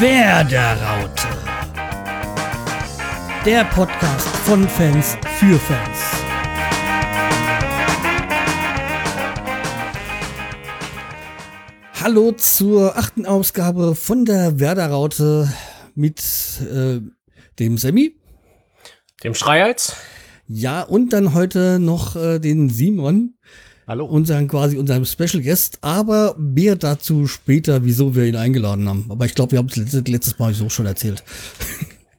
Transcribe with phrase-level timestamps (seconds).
[0.00, 1.28] Werderaute.
[3.46, 5.98] Der Podcast von Fans für Fans.
[12.02, 15.48] Hallo zur achten Ausgabe von der Werderaute
[15.94, 16.20] mit
[16.62, 17.00] äh,
[17.60, 18.16] dem Sammy.
[19.22, 19.94] Dem Schreihals.
[20.48, 23.34] Ja, und dann heute noch äh, den Simon.
[23.86, 24.06] Hallo.
[24.06, 29.06] Unseren quasi unserem Special Guest, aber mehr dazu später, wieso wir ihn eingeladen haben.
[29.10, 31.22] Aber ich glaube, wir haben es letztes, letztes Mal so schon erzählt.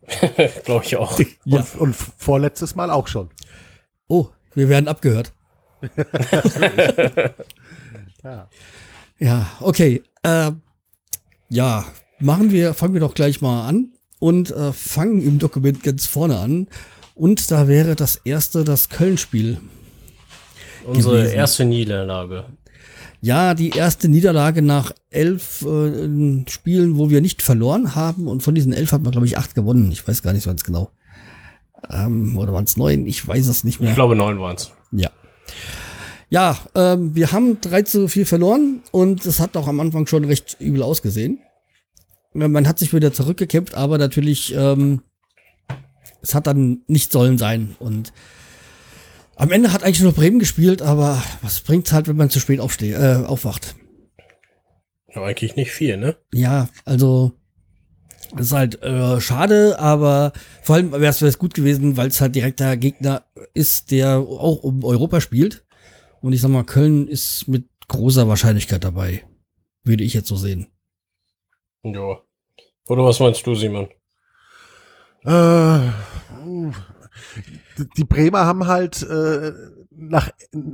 [0.66, 1.20] Glaube ich auch.
[1.46, 1.58] Ja.
[1.58, 3.30] Und, und vorletztes Mal auch schon.
[4.08, 5.34] Oh, wir werden abgehört.
[8.24, 8.50] Ja.
[9.20, 10.02] Ja, okay.
[10.24, 10.52] Äh,
[11.50, 11.86] ja,
[12.20, 16.40] machen wir, fangen wir doch gleich mal an und äh, fangen im Dokument ganz vorne
[16.40, 16.68] an.
[17.14, 19.60] Und da wäre das erste das Köln-Spiel.
[20.86, 21.36] Unsere gewesen.
[21.36, 22.46] erste Niederlage.
[23.22, 28.28] Ja, die erste Niederlage nach elf äh, Spielen, wo wir nicht verloren haben.
[28.28, 29.92] Und von diesen elf hat man, glaube ich, acht gewonnen.
[29.92, 30.92] Ich weiß gar nicht so ganz genau.
[31.92, 33.08] Ähm, oder waren es neun?
[33.08, 33.90] Ich weiß es nicht mehr.
[33.90, 34.72] Ich glaube, neun waren's.
[34.92, 35.10] Ja.
[36.30, 40.26] Ja, ähm, wir haben 3 zu 4 verloren und es hat auch am Anfang schon
[40.26, 41.40] recht übel ausgesehen.
[42.34, 45.02] Man hat sich wieder zurückgekämpft, aber natürlich, ähm,
[46.22, 47.76] es hat dann nicht sollen sein.
[47.80, 48.12] Und
[49.36, 52.60] am Ende hat eigentlich nur Bremen gespielt, aber was bringt's halt, wenn man zu spät
[52.60, 53.76] aufsteht, äh, aufwacht?
[55.14, 56.18] Ja, eigentlich nicht viel, ne?
[56.34, 57.34] Ja, also
[58.36, 62.36] das ist halt äh, schade, aber vor allem wäre es gut gewesen, weil es halt
[62.36, 65.64] direkter Gegner ist, der auch um Europa spielt.
[66.22, 69.24] Und ich sag mal, Köln ist mit großer Wahrscheinlichkeit dabei.
[69.84, 70.68] Würde ich jetzt so sehen.
[71.84, 72.20] Ja.
[72.88, 73.90] Oder was meinst du, Simon?
[75.24, 75.92] Äh,
[77.98, 79.52] die Bremer haben halt äh,
[79.98, 80.30] nach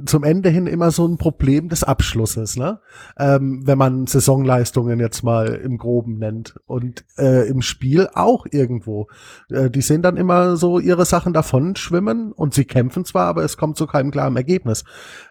[0.05, 2.79] zum Ende hin immer so ein Problem des Abschlusses, ne?
[3.17, 9.07] Ähm, wenn man Saisonleistungen jetzt mal im Groben nennt und äh, im Spiel auch irgendwo.
[9.49, 13.43] Äh, die sehen dann immer so ihre Sachen davon schwimmen und sie kämpfen zwar, aber
[13.43, 14.83] es kommt zu keinem klaren Ergebnis.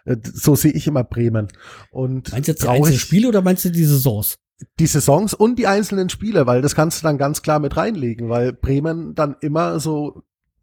[0.05, 1.47] Äh, so sehe ich immer Bremen.
[1.91, 4.37] Und Meinst du jetzt die einzelnen Spiele oder meinst du die Saisons?
[4.79, 8.29] die Saisons und die einzelnen Spiele, weil das kannst du dann ganz klar mit reinlegen,
[8.29, 10.21] weil Bremen dann immer so,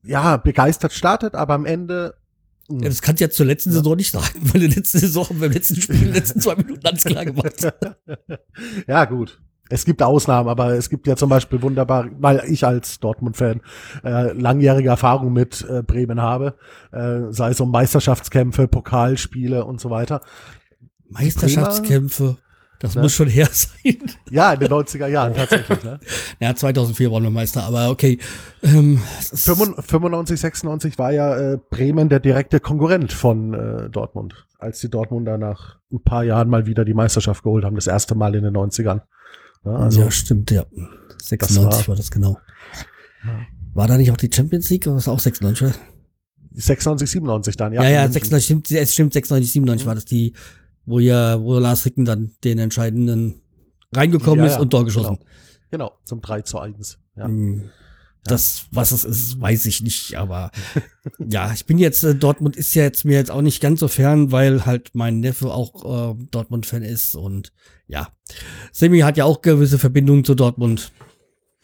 [0.08, 2.14] ja, begeistert startet, aber am Ende,
[2.68, 5.26] hm, Ja, das kannst du ja zur letzten Saison nicht sagen, weil die letzte Saison
[5.38, 7.72] beim letzten Spiel, in den letzten zwei Minuten alles klar gemacht.
[8.86, 9.40] ja gut.
[9.70, 13.60] Es gibt Ausnahmen, aber es gibt ja zum Beispiel wunderbar, weil ich als Dortmund-Fan
[14.02, 16.54] äh, langjährige Erfahrung mit äh, Bremen habe,
[16.90, 20.22] äh, sei es um Meisterschaftskämpfe, Pokalspiele und so weiter.
[21.10, 22.38] Meisterschaftskämpfe,
[22.80, 23.02] das Ne?
[23.02, 23.96] muss schon her sein.
[24.30, 25.82] Ja, in den 90er Jahren tatsächlich.
[25.82, 25.98] Ne?
[26.40, 28.18] Ja, 2004 waren wir Meister, aber okay.
[28.62, 34.46] Ähm, es ist- 95, 96 war ja äh, Bremen der direkte Konkurrent von äh, Dortmund,
[34.58, 38.14] als die Dortmunder nach ein paar Jahren mal wieder die Meisterschaft geholt haben, das erste
[38.14, 39.00] Mal in den 90ern.
[39.64, 40.64] Ja, also ja, stimmt, ja.
[41.22, 42.38] 96 war- war, das genau.
[43.74, 44.86] War da nicht auch die Champions League?
[44.86, 45.66] Oder was auch 96?
[45.68, 45.74] oder?
[46.54, 47.82] 96, 97 dann, ja.
[47.82, 50.32] Ja, ja, In- 96 stimmt, es stimmt, 96, 97 war das die,
[50.88, 53.42] wo ja, wo Lars Ricken dann den entscheidenden
[53.92, 55.18] reingekommen Ja, ist ja, und Tor geschossen.
[55.70, 56.98] Genau, zum 3 zu 1.
[57.16, 57.24] Ja.
[57.26, 57.70] Hm,
[58.24, 60.50] Das, was es ist, weiß ich nicht, aber
[61.18, 63.88] ja, ich bin jetzt, äh, Dortmund ist ja jetzt mir jetzt auch nicht ganz so
[63.88, 67.52] fern, weil halt mein Neffe auch äh, Dortmund-Fan ist und
[67.86, 68.08] ja.
[68.72, 70.92] Semi hat ja auch gewisse Verbindungen zu Dortmund.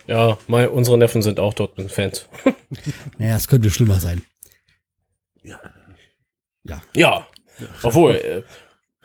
[0.06, 2.28] Ja, mein, unsere Neffen sind auch Dortmund-Fans.
[3.18, 4.22] Naja, es könnte schlimmer sein.
[6.96, 7.28] Ja.
[7.82, 8.42] Obwohl, äh,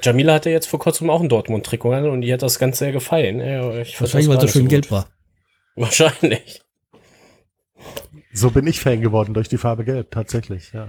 [0.01, 2.91] Jamila hatte jetzt vor kurzem auch ein Dortmund-Trikot an und die hat das ganz sehr
[2.91, 3.39] gefallen.
[3.39, 5.07] Ja, ich Wahrscheinlich, das weil nicht schön gelb war.
[5.75, 6.61] Wahrscheinlich.
[8.33, 10.87] So bin ich Fan geworden durch die Farbe Gelb, tatsächlich, ja.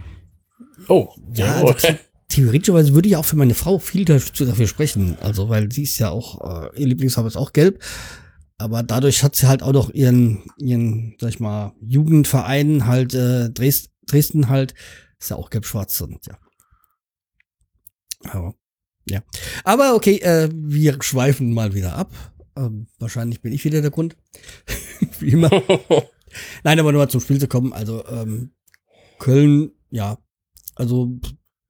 [0.89, 1.55] Oh, Ja, ja.
[1.67, 1.95] also, the-
[2.29, 5.17] theoretischerweise würde ich auch für meine Frau viel dazu- dafür sprechen.
[5.21, 7.83] Also, weil sie ist ja auch, äh, ihr Lieblingsfarbe ist auch gelb.
[8.59, 13.49] Aber dadurch hat sie halt auch noch ihren, ihren, sag ich mal, Jugendverein halt, äh,
[13.51, 14.75] Dresden, Dresden halt,
[15.19, 16.37] ist ja auch gelb-schwarz und ja.
[18.31, 18.55] Aber,
[19.09, 19.23] ja.
[19.65, 22.13] Aber okay, äh, wir schweifen mal wieder ab.
[22.57, 24.17] Ähm, wahrscheinlich bin ich wieder der Grund.
[25.21, 25.51] Wie immer.
[26.65, 27.73] Nein, aber nur mal zum Spiel zu kommen.
[27.73, 28.53] Also ähm,
[29.19, 30.19] Köln, ja,
[30.75, 31.19] also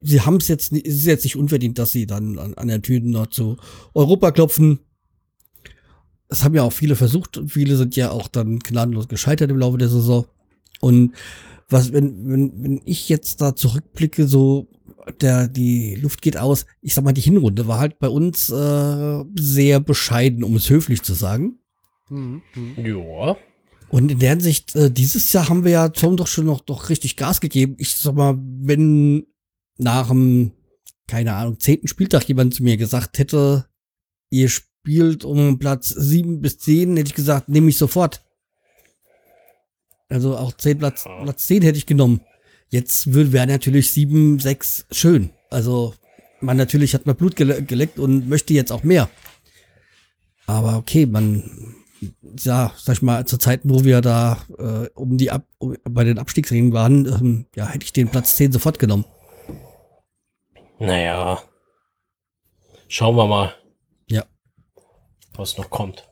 [0.00, 2.82] sie haben es jetzt, es ist jetzt nicht unverdient, dass sie dann an, an der
[2.82, 3.56] Tür noch zu
[3.94, 4.80] Europa klopfen.
[6.28, 9.58] Es haben ja auch viele versucht und viele sind ja auch dann gnadenlos gescheitert im
[9.58, 10.26] Laufe der Saison.
[10.80, 11.14] Und
[11.68, 14.68] was, wenn, wenn, wenn ich jetzt da zurückblicke, so
[15.20, 19.24] der, die Luft geht aus, ich sag mal, die Hinrunde war halt bei uns äh,
[19.38, 21.58] sehr bescheiden, um es höflich zu sagen.
[22.08, 22.42] Mhm.
[22.54, 22.86] mhm.
[22.86, 23.36] ja.
[23.88, 26.90] Und in der Hinsicht, äh, dieses Jahr haben wir ja Tom doch schon noch doch
[26.90, 27.74] richtig Gas gegeben.
[27.78, 29.26] Ich sag mal, wenn
[29.78, 30.52] nach dem,
[31.08, 33.66] keine Ahnung, zehnten Spieltag jemand zu mir gesagt hätte,
[34.30, 38.24] ihr, sp- spielt um Platz sieben bis zehn, hätte ich gesagt, nehme ich sofort.
[40.08, 41.04] Also auch zehn Platz.
[41.04, 42.22] Platz zehn hätte ich genommen.
[42.70, 45.30] Jetzt würde wäre natürlich sieben, sechs schön.
[45.50, 45.94] Also
[46.40, 49.10] man natürlich hat man Blut gele geleckt und möchte jetzt auch mehr.
[50.46, 51.74] Aber okay, man,
[52.38, 56.04] ja, sag ich mal, zur Zeit, wo wir da äh, um die Ab um, bei
[56.04, 59.04] den Abstiegsringen waren, ähm, ja, hätte ich den Platz 10 sofort genommen.
[60.78, 61.42] Naja.
[62.88, 63.54] Schauen wir mal.
[64.06, 64.24] Ja.
[65.34, 66.08] Was noch kommt.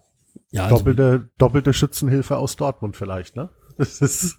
[0.51, 3.51] Ja, also, Doppelte, doppelte Schützenhilfe aus Dortmund vielleicht, ne?
[3.79, 4.39] Das ist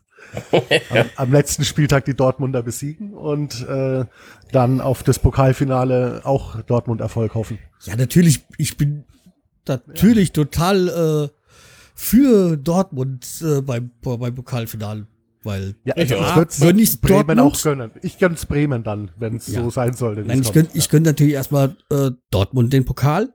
[0.89, 4.05] am, am letzten Spieltag die Dortmunder besiegen und äh,
[4.51, 7.59] dann auf das Pokalfinale auch Dortmund Erfolg hoffen.
[7.83, 9.03] ja, natürlich, ich bin
[9.67, 11.35] natürlich total äh,
[11.95, 15.05] für Dortmund äh, beim, beim Pokalfinale,
[15.43, 17.91] weil Ja, Ich würd's Wenn nicht Bremen Dortmund- auch gönnen.
[18.01, 19.61] Ich gönn's Bremen dann, wenn es Ja.
[19.63, 20.21] so sein sollte.
[20.21, 20.75] Nein, ich gönn, kommt.
[20.77, 23.29] ich gönn natürlich erstmal äh, Dortmund den Pokal,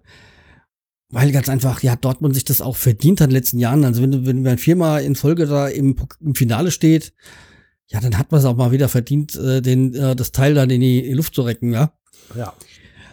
[1.15, 3.85] weil ganz einfach, ja, Dortmund sich das auch verdient hat in den letzten Jahren.
[3.85, 7.13] Also wenn, wenn man viermal in Folge da im, im Finale steht,
[7.87, 10.71] ja, dann hat man es auch mal wieder verdient, äh, den, äh, das Teil dann
[10.71, 11.93] in die, in die Luft zu recken, ja.
[12.35, 12.53] ja.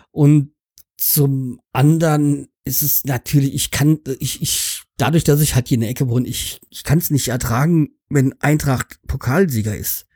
[0.10, 0.52] Und
[0.98, 5.82] zum anderen ist es natürlich, ich kann, ich, ich, dadurch, dass ich halt hier in
[5.82, 10.08] der Ecke wohne, ich, ich kann es nicht ertragen, wenn Eintracht Pokalsieger ist.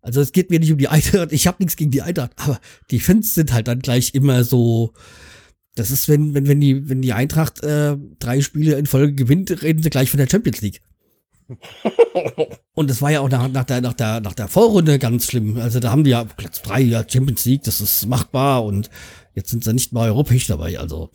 [0.00, 2.60] Also es geht mir nicht um die Eintracht, ich habe nichts gegen die Eintracht, aber
[2.90, 4.92] die Fans sind halt dann gleich immer so.
[5.74, 9.62] Das ist, wenn, wenn, wenn die, wenn die Eintracht äh, drei Spiele in Folge gewinnt,
[9.62, 10.82] reden sie gleich von der Champions League.
[12.74, 15.58] Und das war ja auch nach, nach, der, nach, der, nach der Vorrunde ganz schlimm.
[15.58, 18.88] Also da haben die ja Platz drei, ja, Champions League, das ist machbar und
[19.34, 20.78] jetzt sind sie nicht mal europäisch dabei.
[20.78, 21.10] Also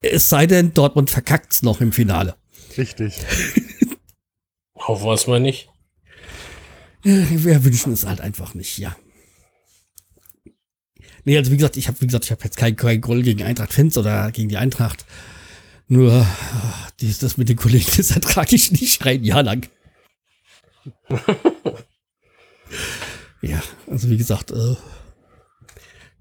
[0.00, 2.36] es sei denn, Dortmund verkackt's noch im Finale.
[2.76, 3.14] Richtig.
[4.76, 5.68] Hoffen wir es mal nicht.
[7.02, 8.96] Wir wünschen es halt einfach nicht, ja.
[11.30, 13.44] Nee, also wie gesagt, ich habe wie gesagt, ich habe jetzt kein, kein Groll gegen
[13.44, 15.04] Eintracht-Fans oder gegen die Eintracht.
[15.86, 19.68] Nur ah, dies, das mit den Kollegen, das ertrage ich nicht ein Jahr lang.
[23.42, 24.74] ja, also wie gesagt, äh,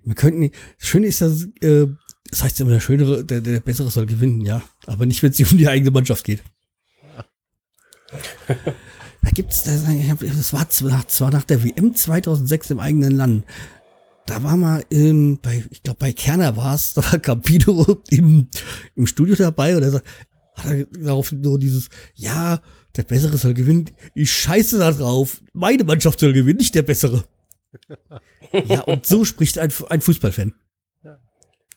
[0.03, 1.88] wir könnten, das Schöne ist, dass, äh,
[2.29, 4.61] das heißt immer, der Schönere, der, der Bessere soll gewinnen, ja.
[4.85, 6.44] Aber nicht, wenn es um die eigene Mannschaft geht.
[9.21, 13.44] Da gibt's, das, war zwar, zwar nach der WM 2006 im eigenen Land.
[14.30, 18.48] Da war mal ähm, bei, ich glaube bei Kerner war es, da war Campino im,
[18.96, 20.08] im Studio dabei und er sagt,
[20.54, 22.62] hat er darauf nur dieses, ja,
[22.96, 23.90] der Bessere soll gewinnen.
[24.14, 25.42] Ich scheiße da drauf.
[25.54, 27.24] Meine Mannschaft soll gewinnen, nicht der Bessere.
[28.66, 30.54] ja, und so spricht ein, ein Fußballfan.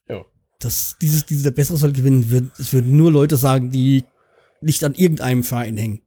[0.09, 0.25] Ja.
[0.59, 4.05] Das, dieses, dieser Bessere soll gewinnen, wird, es würden nur Leute sagen, die
[4.61, 6.03] nicht an irgendeinem Verein hängen.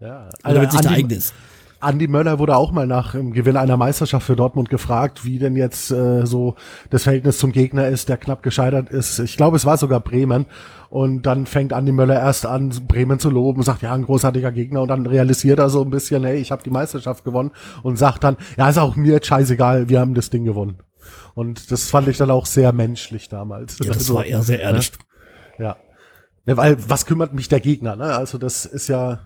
[0.00, 0.28] Ja.
[0.44, 1.32] Oder wenn es nicht der eigene ist.
[1.80, 5.54] Andi Möller wurde auch mal nach dem Gewinn einer Meisterschaft für Dortmund gefragt, wie denn
[5.56, 6.56] jetzt äh, so
[6.90, 9.18] das Verhältnis zum Gegner ist, der knapp gescheitert ist.
[9.20, 10.46] Ich glaube, es war sogar Bremen.
[10.90, 14.82] Und dann fängt Andi Möller erst an, Bremen zu loben, sagt, ja, ein großartiger Gegner.
[14.82, 17.52] Und dann realisiert er so ein bisschen, hey, ich habe die Meisterschaft gewonnen.
[17.82, 20.78] Und sagt dann, ja, ist auch mir jetzt scheißegal, wir haben das Ding gewonnen.
[21.34, 23.78] Und das fand ich dann auch sehr menschlich damals.
[23.78, 24.92] Ja, das Also, war eher sehr ehrlich.
[25.58, 25.76] ja.
[26.46, 26.56] ja.
[26.56, 28.16] Weil, was kümmert mich der Gegner, ne?
[28.16, 29.20] Also, das ist ja,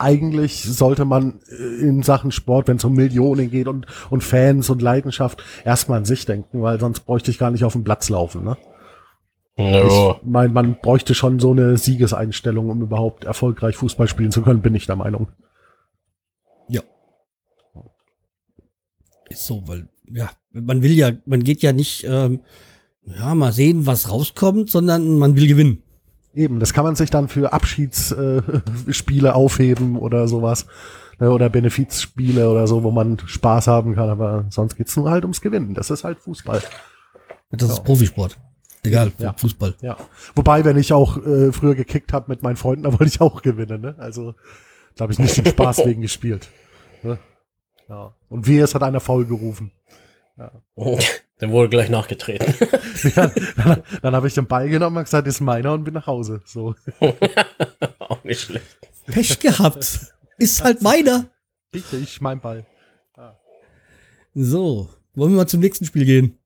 [0.00, 4.70] eigentlich sollte man äh, in Sachen Sport, wenn es um Millionen geht und, und Fans
[4.70, 8.08] und Leidenschaft, erstmal an sich denken, weil sonst bräuchte ich gar nicht auf den Platz
[8.08, 8.56] laufen, ne?
[9.56, 10.16] No.
[10.16, 14.62] Ich mein, man bräuchte schon so eine Siegeseinstellung, um überhaupt erfolgreich Fußball spielen zu können,
[14.62, 15.28] bin ich der Meinung.
[16.68, 16.80] Ja.
[19.28, 22.40] Ist so, weil, ja, man will ja, man geht ja nicht, ähm,
[23.04, 25.82] ja, mal sehen, was rauskommt, sondern man will gewinnen.
[26.34, 30.66] Eben, das kann man sich dann für Abschiedsspiele Spiele aufheben oder sowas.
[31.18, 35.24] Ne, oder Benefizspiele oder so, wo man Spaß haben kann, aber sonst geht's nur halt
[35.24, 35.74] ums Gewinnen.
[35.74, 36.62] Das ist halt Fußball.
[37.50, 37.84] Das ist Ja.
[37.84, 38.38] Profisport.
[38.82, 39.34] Egal, Ja.
[39.36, 39.74] Fußball.
[39.82, 39.98] Ja.
[40.34, 43.42] Wobei, wenn ich auch äh, früher gekickt habe mit meinen Freunden, da wollte ich auch
[43.42, 43.82] gewinnen.
[43.82, 43.94] Ne?
[43.98, 44.34] Also
[44.96, 46.48] da habe ich nicht den Spaß wegen gespielt.
[47.02, 47.18] Ne?
[47.88, 48.14] Ja.
[48.30, 49.72] Und wie es hat einer faul gerufen.
[51.40, 52.54] Dann wurde gleich nachgetreten.
[53.16, 56.06] Ja, dann dann habe ich den Ball genommen und gesagt, ist meiner und bin nach
[56.06, 56.42] Hause.
[56.44, 56.74] So.
[57.98, 58.66] Auch nicht schlecht.
[59.06, 60.00] Pech gehabt.
[60.36, 61.30] ist halt meiner.
[61.74, 62.66] Richtig, mein Ball.
[64.34, 66.38] So, wollen wir mal zum nächsten Spiel gehen.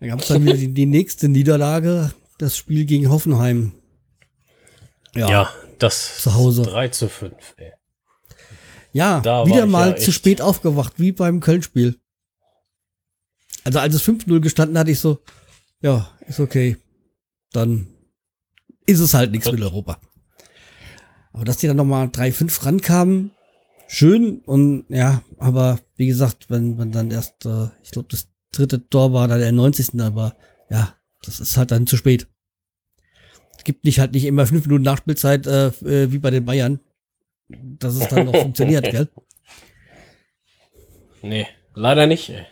[0.00, 3.72] Da gab es dann wieder die, die nächste Niederlage, das Spiel gegen Hoffenheim.
[5.14, 6.62] Ja, das Zu Hause.
[6.62, 7.34] 3 zu 5.
[7.56, 7.72] Ey.
[8.92, 11.98] Ja, Da wieder ich mal ja zu spät aufgewacht, wie beim Köln-Spiel.
[13.64, 15.20] Also als es 5-0 gestanden hat, ich so,
[15.80, 16.76] ja, ist okay.
[17.52, 17.88] Dann
[18.86, 20.00] ist es halt nichts mit Europa.
[21.32, 23.32] Aber dass die dann nochmal 3-5 rankamen,
[23.86, 28.88] schön und ja, aber wie gesagt, wenn man dann erst, äh, ich glaube, das dritte
[28.88, 30.00] Tor war dann der 90.
[30.00, 30.36] aber
[30.70, 32.28] ja, das ist halt dann zu spät.
[33.56, 36.80] Es gibt nicht halt nicht immer fünf Minuten Nachspielzeit äh, äh, wie bei den Bayern,
[37.48, 39.08] dass es dann noch funktioniert, gell?
[41.22, 42.30] Nee, leider nicht.
[42.30, 42.46] ey.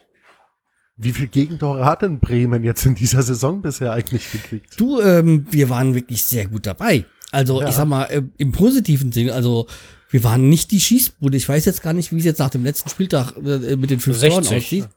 [0.96, 4.80] Wie viel Gegentore hat denn Bremen jetzt in dieser Saison bisher eigentlich gekriegt?
[4.80, 7.04] Du, ähm, wir waren wirklich sehr gut dabei.
[7.32, 7.68] Also Ja.
[7.68, 9.66] ich sag mal, äh, im positiven Sinne, also
[10.08, 11.36] wir waren nicht die Schießbude.
[11.36, 14.00] Ich weiß jetzt gar nicht, wie es jetzt nach dem letzten Spieltag äh, mit den
[14.00, 14.30] fünf 60.
[14.48, 14.88] Toren aussieht.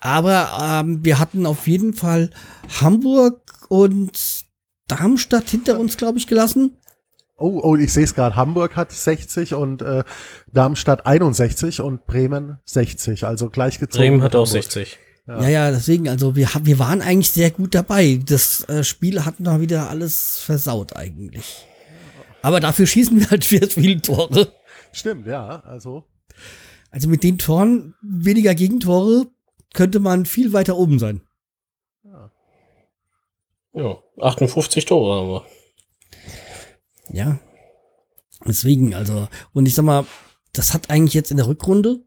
[0.00, 2.30] Aber ähm, wir hatten auf jeden Fall
[2.80, 4.44] Hamburg und
[4.88, 6.76] Darmstadt hinter uns, glaube ich, gelassen.
[7.36, 8.36] Oh, oh, ich sehe es gerade.
[8.36, 10.04] Hamburg hat 60 und äh,
[10.52, 13.24] Darmstadt 61 und Bremen 60.
[13.24, 14.02] Also gleich gezogen.
[14.02, 14.64] Bremen hat auch Hamburg.
[14.64, 14.98] 60.
[15.30, 15.42] Ja.
[15.42, 18.20] Ja, ja, deswegen, also wir, wir waren eigentlich sehr gut dabei.
[18.26, 21.64] Das äh, Spiel hat noch wieder alles versaut eigentlich.
[22.42, 24.52] Aber dafür schießen wir halt sehr viele Tore.
[24.90, 25.60] Stimmt, ja.
[25.60, 26.04] Also
[26.90, 29.28] Also mit den Toren, weniger Gegentore,
[29.72, 31.20] könnte man viel weiter oben sein.
[33.72, 35.46] Ja, 58 Tore haben wir.
[37.12, 37.38] Ja.
[38.44, 40.06] Deswegen, also, und ich sag mal,
[40.52, 42.02] das hat eigentlich jetzt in der Rückrunde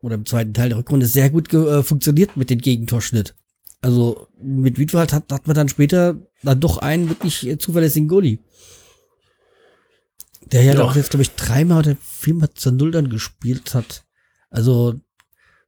[0.00, 3.34] oder im zweiten Teil der Rückrunde sehr gut äh, funktioniert mit dem Gegentorschnitt.
[3.82, 8.38] Also mit Wiedwald hat, hat man dann später dann doch einen wirklich äh, zuverlässigen Goalie.
[10.52, 14.04] Der ja, doch jetzt, glaube ich, dreimal oder viermal zu Null dann gespielt hat.
[14.48, 14.94] Also,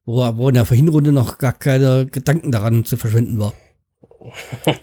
[0.05, 3.53] wo, er- wo in der Hinrunde noch gar keine Gedanken daran zu verschwenden war.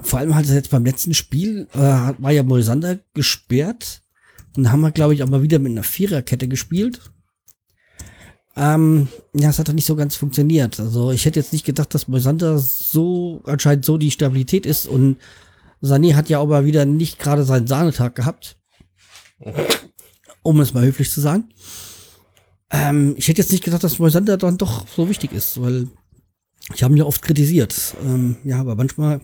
[0.00, 4.02] Vor allem hat es jetzt beim letzten Spiel, äh, hat- war ja Moisander gesperrt.
[4.56, 7.00] Und haben wir, glaube ich, auch mal wieder mit einer Viererkette gespielt.
[8.56, 10.78] Ähm, ja, es hat doch nicht so ganz funktioniert.
[10.78, 14.86] Also ich hätte jetzt nicht gedacht, dass Moisander so anscheinend so die Stabilität ist.
[14.86, 15.16] Und
[15.82, 18.56] Sané hat ja mal wieder nicht gerade seinen Sahnetag gehabt.
[20.42, 21.48] Um es mal höflich zu sagen.
[22.70, 25.88] Ähm, ich hätte jetzt nicht gedacht, dass Moisander dann doch so wichtig ist, weil
[26.74, 27.96] ich habe ihn ja oft kritisiert.
[28.04, 29.20] Ähm, ja, aber manchmal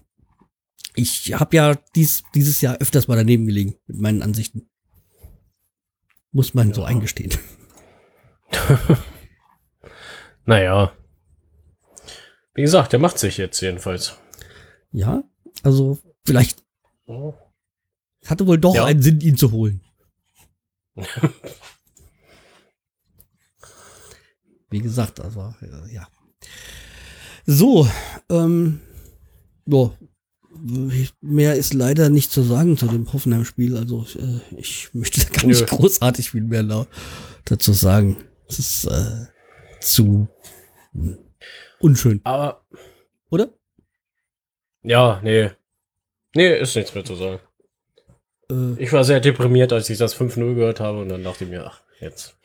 [0.95, 4.70] ich habe ja dies, dieses Jahr öfters mal daneben gelegen mit meinen Ansichten.
[6.33, 7.33] Muss man so eingestehen.
[10.45, 10.93] naja.
[12.55, 14.17] Wie gesagt, der macht sich jetzt jedenfalls.
[14.93, 15.23] Ja,
[15.63, 16.65] also vielleicht
[17.07, 17.35] Oh.
[18.27, 18.85] hatte wohl doch Ja.
[18.85, 19.81] einen Sinn, ihn zu holen.
[24.71, 26.07] Wie gesagt, also äh, ja.
[27.47, 27.89] So,
[28.29, 28.81] ähm,
[29.67, 29.91] ja,
[31.21, 33.77] mehr ist leider nicht zu sagen zu dem Hoffenheim-Spiel.
[33.77, 35.67] Also äh, ich möchte da gar nicht Nö.
[35.67, 36.87] großartig viel mehr
[37.45, 38.17] dazu sagen.
[38.49, 39.27] Es ist äh,
[39.81, 40.29] zu
[40.93, 41.19] hm,
[41.81, 42.65] unschön, Aber,
[43.31, 43.51] oder?
[44.83, 45.51] ja, nee.
[46.35, 47.41] Nee, ist nichts mehr zu sagen.
[48.51, 51.51] Äh, Ich war sehr deprimiert, als ich das 5-0 gehört habe und dann dachte ich
[51.51, 52.37] mir, ach, jetzt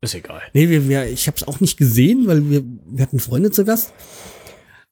[0.00, 0.42] ist egal.
[0.54, 3.64] Nee, wir, wir, ich habe es auch nicht gesehen, weil wir, wir hatten Freunde zu
[3.64, 3.92] Gast.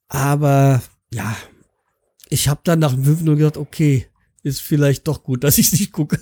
[0.09, 0.83] Aber
[1.13, 1.37] ja,
[2.29, 4.07] ich habe dann nach dem 5 gedacht, okay,
[4.43, 6.21] ist vielleicht doch gut, dass ich nicht gucke.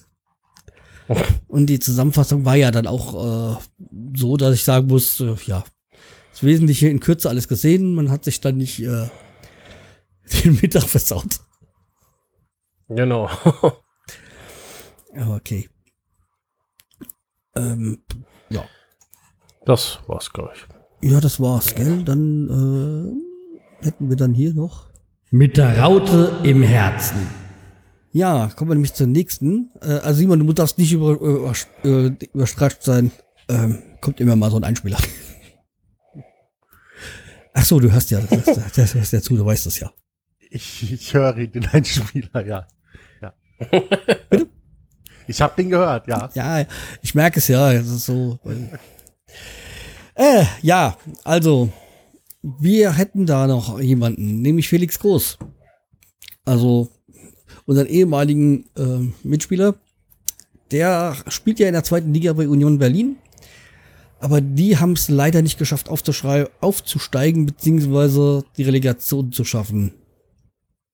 [1.49, 3.57] Und die Zusammenfassung war ja dann auch äh,
[4.17, 5.65] so, dass ich sagen muss, äh, ja,
[6.33, 7.95] das Wesentliche in Kürze alles gesehen.
[7.95, 9.09] Man hat sich dann nicht äh,
[10.45, 11.41] den Mittag versaut.
[12.89, 13.29] Genau.
[15.15, 15.69] Aber okay.
[17.55, 18.03] Ähm,
[18.51, 18.65] ja.
[19.65, 21.11] Das war's, glaube ich.
[21.11, 22.05] Ja, das war's, gell?
[22.05, 23.19] Dann
[23.81, 24.86] äh, hätten wir dann hier noch.
[25.37, 27.26] Mit der Raute im Herzen.
[28.11, 29.71] Ja, kommen wir nämlich zur nächsten.
[29.83, 31.52] Äh, also Simon, du darfst nicht über, über,
[32.33, 33.12] überstrascht sein.
[33.47, 34.97] Ähm, kommt immer mal so ein Einspieler.
[37.52, 39.93] Ach so, du hörst ja, das, das, das hörst ja zu, du weißt das ja.
[40.49, 42.66] ich, ich höre den Einspieler, ja.
[43.21, 43.35] ja.
[45.26, 46.31] Ich habe den gehört, ja.
[46.33, 46.64] Ja,
[47.02, 47.73] ich merke es ja.
[47.73, 48.38] Es ist so.
[50.14, 51.71] Äh, ja, also
[52.61, 55.38] wir hätten da noch jemanden, nämlich Felix Groß.
[56.45, 56.88] Also
[57.65, 59.75] unseren ehemaligen äh, Mitspieler.
[60.71, 63.17] Der spielt ja in der zweiten Liga bei Union Berlin.
[64.19, 69.93] Aber die haben es leider nicht geschafft, aufzusteigen, beziehungsweise die Relegation zu schaffen.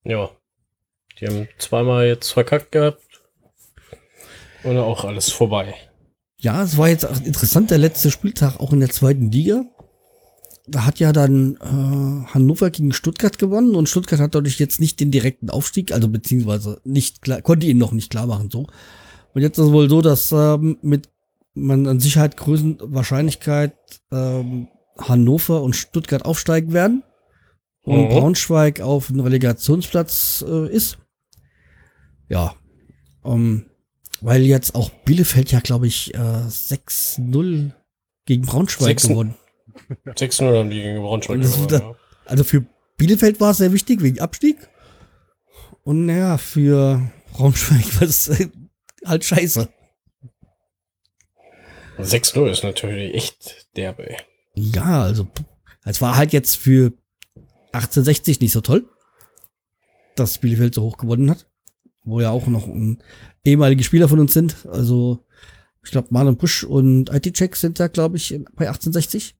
[0.04, 0.30] Ja.
[1.20, 3.22] Die haben zweimal jetzt verkackt gehabt.
[4.64, 5.74] Und auch alles vorbei.
[6.38, 9.64] Ja, es war jetzt auch interessant, der letzte Spieltag auch in der zweiten Liga.
[10.66, 15.00] Da hat ja dann äh, Hannover gegen Stuttgart gewonnen und Stuttgart hat dadurch jetzt nicht
[15.00, 18.66] den direkten Aufstieg, also beziehungsweise nicht klar, konnte ihn noch nicht klar machen so.
[19.34, 21.08] Und jetzt ist es wohl so, dass ähm, mit
[21.54, 23.74] man an Sicherheit größten Wahrscheinlichkeit
[24.12, 27.02] ähm, Hannover und Stuttgart aufsteigen werden
[27.82, 28.08] und Mhm.
[28.10, 30.98] Braunschweig auf einen Relegationsplatz äh, ist.
[32.28, 32.54] Ja,
[33.24, 33.66] ähm,
[34.20, 37.72] weil jetzt auch Bielefeld ja, glaube ich, äh, 6-0
[38.26, 39.34] gegen Braunschweig Sechs- gewonnen.
[40.06, 41.94] 6-0 haben die gegen Braunschweig gewonnen.
[42.26, 42.64] Also für
[42.96, 44.56] Bielefeld war es sehr wichtig wegen Abstieg.
[45.84, 48.48] Und naja, für Braunschweig war es äh,
[49.04, 49.68] halt scheiße.
[51.98, 54.16] 6-0 ist natürlich echt derbe.
[54.54, 55.28] Ja, also
[55.84, 56.92] es war halt jetzt für
[57.72, 58.88] 1860 nicht so toll,
[60.14, 61.46] dass Bielefeld so hoch gewonnen hat.
[62.04, 63.02] Wo ja auch noch ein
[63.44, 64.66] ehemalige Spieler von uns sind.
[64.66, 65.24] Also
[65.84, 69.36] ich glaube Marlon Busch und IT-Check sind da, glaube ich, bei 1860.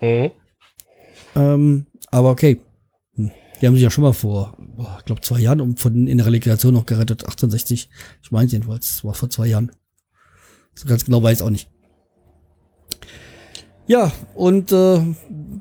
[0.00, 0.30] Mhm.
[1.34, 2.60] Ähm, aber okay.
[3.14, 3.30] Hm.
[3.60, 4.56] Die haben sich ja schon mal vor,
[4.98, 7.22] ich glaube, zwei Jahren um von in der Relegation noch gerettet.
[7.24, 7.88] 1860.
[8.22, 9.72] Ich meine jedenfalls, es war vor zwei Jahren.
[10.74, 11.68] So ganz genau weiß ich auch nicht.
[13.86, 15.00] Ja, und äh,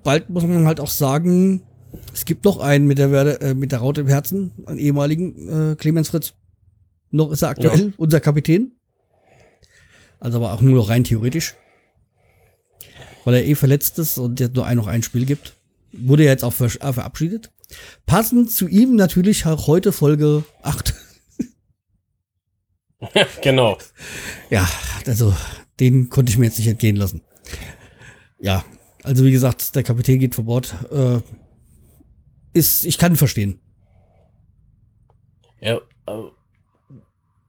[0.03, 1.63] bald muss man halt auch sagen,
[2.13, 5.71] es gibt noch einen mit der Werde, äh, mit der Raute im Herzen, einen ehemaligen
[5.71, 6.33] äh, Clemens Fritz.
[7.09, 8.73] Noch ist er aktuell unser Kapitän.
[10.19, 11.55] Also aber auch nur noch rein theoretisch.
[13.23, 15.53] Weil er eh verletzt ist und jetzt nur ein, noch ein Spiel gibt.
[15.91, 17.51] Wurde ja jetzt auch ver äh, verabschiedet.
[18.05, 20.93] Passend zu ihm natürlich auch heute Folge 8.
[23.41, 23.77] genau.
[24.49, 24.67] Ja,
[25.05, 25.33] also
[25.79, 27.21] den konnte ich mir jetzt nicht entgehen lassen.
[28.39, 28.63] Ja,
[29.03, 30.75] also wie gesagt, der Kapitän geht vor Bord.
[30.91, 31.19] Äh,
[32.53, 33.59] ist, ich kann verstehen.
[35.59, 36.23] Ja, äh,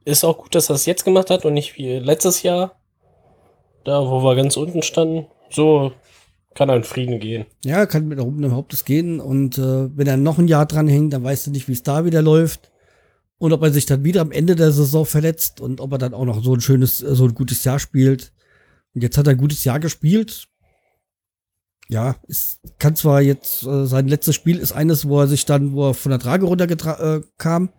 [0.04, 2.80] ist auch gut, dass er es jetzt gemacht hat und nicht wie letztes Jahr,
[3.84, 5.26] da wo wir ganz unten standen.
[5.52, 5.92] So
[6.54, 7.46] kann er in Frieden gehen.
[7.64, 11.12] Ja, kann mit erhobenem Hauptes gehen und äh, wenn er noch ein Jahr dran hängt,
[11.12, 12.70] dann weißt du nicht, wie es da wieder läuft
[13.38, 16.14] und ob er sich dann wieder am Ende der Saison verletzt und ob er dann
[16.14, 18.32] auch noch so ein schönes, äh, so ein gutes Jahr spielt.
[18.94, 20.48] Und jetzt hat er ein gutes Jahr gespielt.
[21.88, 25.72] Ja, es kann zwar jetzt äh, sein letztes Spiel ist eines, wo er sich dann,
[25.72, 27.70] wo er von der Trage runterkam äh, kam,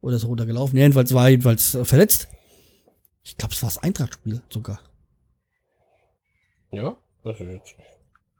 [0.00, 0.76] oder ist er runtergelaufen.
[0.76, 2.28] Ja, jedenfalls war er jedenfalls äh, verletzt.
[3.22, 4.80] Ich glaube, es war das Eintracht-Spiel sogar.
[6.70, 6.96] Ja.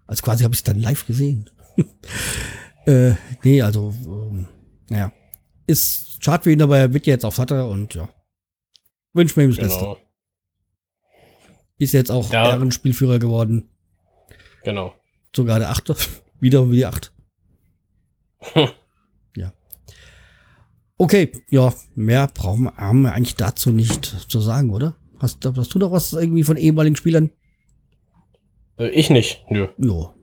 [0.07, 1.51] Also quasi habe ich es dann live gesehen.
[2.87, 3.13] äh,
[3.45, 4.47] nee, also, ähm,
[4.89, 5.13] naja.
[5.67, 8.09] Ist schade für ihn, aber er wird ja jetzt auch Vater und ja.
[9.13, 9.81] Wünsch mir ihm das Beste.
[9.81, 9.99] Genau,
[11.79, 12.51] Ist jetzt auch Ja.
[12.51, 13.69] Ehrenspielführer geworden.
[14.65, 14.95] genau.
[15.35, 15.95] Sogar der Achte.
[16.41, 17.13] Wieder wie die Acht.
[19.37, 19.53] ja.
[20.97, 24.97] Okay, ja, mehr brauchen wir, haben wir eigentlich dazu nicht zu sagen, oder?
[25.19, 27.31] Hast, hast du noch was irgendwie von ehemaligen Spielern?
[28.79, 29.69] Äh, Ich nicht, nö.
[29.79, 30.15] Jo.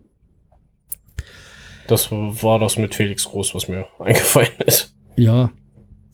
[1.88, 4.96] Das war das mit Felix Groß, was mir eingefallen ist.
[5.16, 5.52] Ja,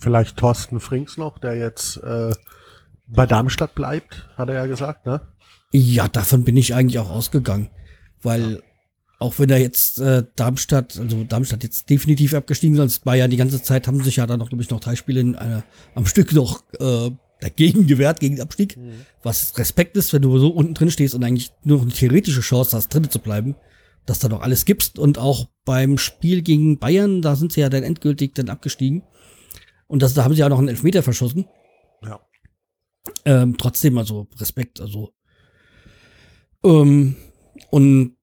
[0.01, 2.33] Vielleicht Thorsten Frings noch, der jetzt äh,
[3.05, 5.21] bei Darmstadt bleibt, hat er ja gesagt, ne?
[5.71, 7.69] Ja, davon bin ich eigentlich auch ausgegangen.
[8.23, 8.63] Weil
[9.19, 13.61] auch wenn er jetzt äh, Darmstadt, also Darmstadt jetzt definitiv abgestiegen, sonst Bayern die ganze
[13.61, 16.33] Zeit haben sich ja dann noch, glaube ich, noch drei Spiele in einer, am Stück
[16.33, 18.77] noch äh, dagegen gewehrt, gegen den Abstieg.
[19.23, 22.41] Was Respekt ist, wenn du so unten drin stehst und eigentlich nur noch eine theoretische
[22.41, 23.55] Chance hast, drin zu bleiben,
[24.05, 24.97] dass da noch alles gibst.
[24.97, 29.03] Und auch beim Spiel gegen Bayern, da sind sie ja dann endgültig dann abgestiegen.
[29.87, 31.45] Und das, da haben sie ja noch einen Elfmeter verschossen.
[32.03, 32.21] Ja.
[33.25, 35.13] Ähm, trotzdem, also Respekt, also.
[36.63, 37.15] Ähm,
[37.69, 38.15] und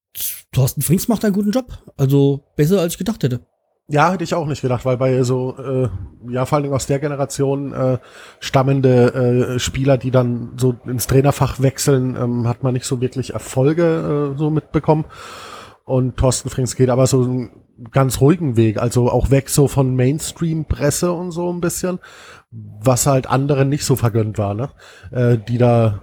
[0.52, 1.92] Thorsten Frings macht einen guten Job.
[1.96, 3.46] Also besser als ich gedacht hätte.
[3.90, 5.88] Ja, hätte ich auch nicht gedacht, weil bei so, äh,
[6.31, 7.98] ja, vor allen Dingen aus der Generation äh,
[8.38, 13.33] stammende äh, Spieler, die dann so ins Trainerfach wechseln, ähm, hat man nicht so wirklich
[13.33, 15.07] Erfolge äh, so mitbekommen.
[15.87, 17.51] Und Thorsten Frings geht aber so einen
[17.90, 21.98] ganz ruhigen Weg, also auch weg so von Mainstream-Presse und so ein bisschen,
[22.51, 24.68] was halt anderen nicht so vergönnt war, ne?
[25.12, 26.01] Äh, die da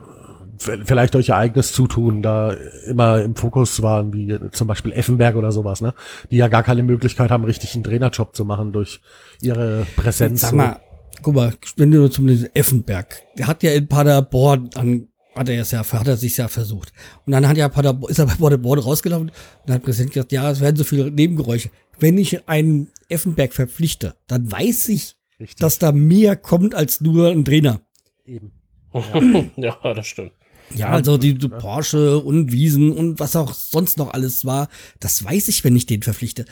[0.57, 2.55] vielleicht durch ihr eigenes Zutun da
[2.87, 5.93] immer im Fokus waren, wie zum Beispiel Effenberg oder sowas, ne?
[6.31, 9.01] Die ja gar keine Möglichkeit haben, richtig einen Trainerjob zu machen durch
[9.41, 10.41] ihre Präsenz.
[10.41, 10.79] Sag mal,
[11.21, 15.71] guck mal, wenn du zum Effenberg, der hat ja in Paderborn an, hat er es
[15.71, 16.93] ja, hat er sich ja versucht.
[17.25, 19.31] Und dann hat ja Paderborn, ist er bei Paderborn rausgelaufen
[19.65, 21.69] und hat Präsident gesagt, ja, es werden so viele Nebengeräusche.
[21.99, 25.15] Wenn ich einen Effenberg verpflichte, dann weiß ich.
[25.39, 27.81] Richtig, dass da mehr kommt als nur ein Trainer.
[28.25, 28.53] eben.
[29.57, 30.31] ja, das stimmt.
[30.75, 34.67] Ja, also die, die Porsche und Wiesen und was auch sonst noch alles war,
[34.99, 36.45] das weiß ich, wenn ich den verpflichte.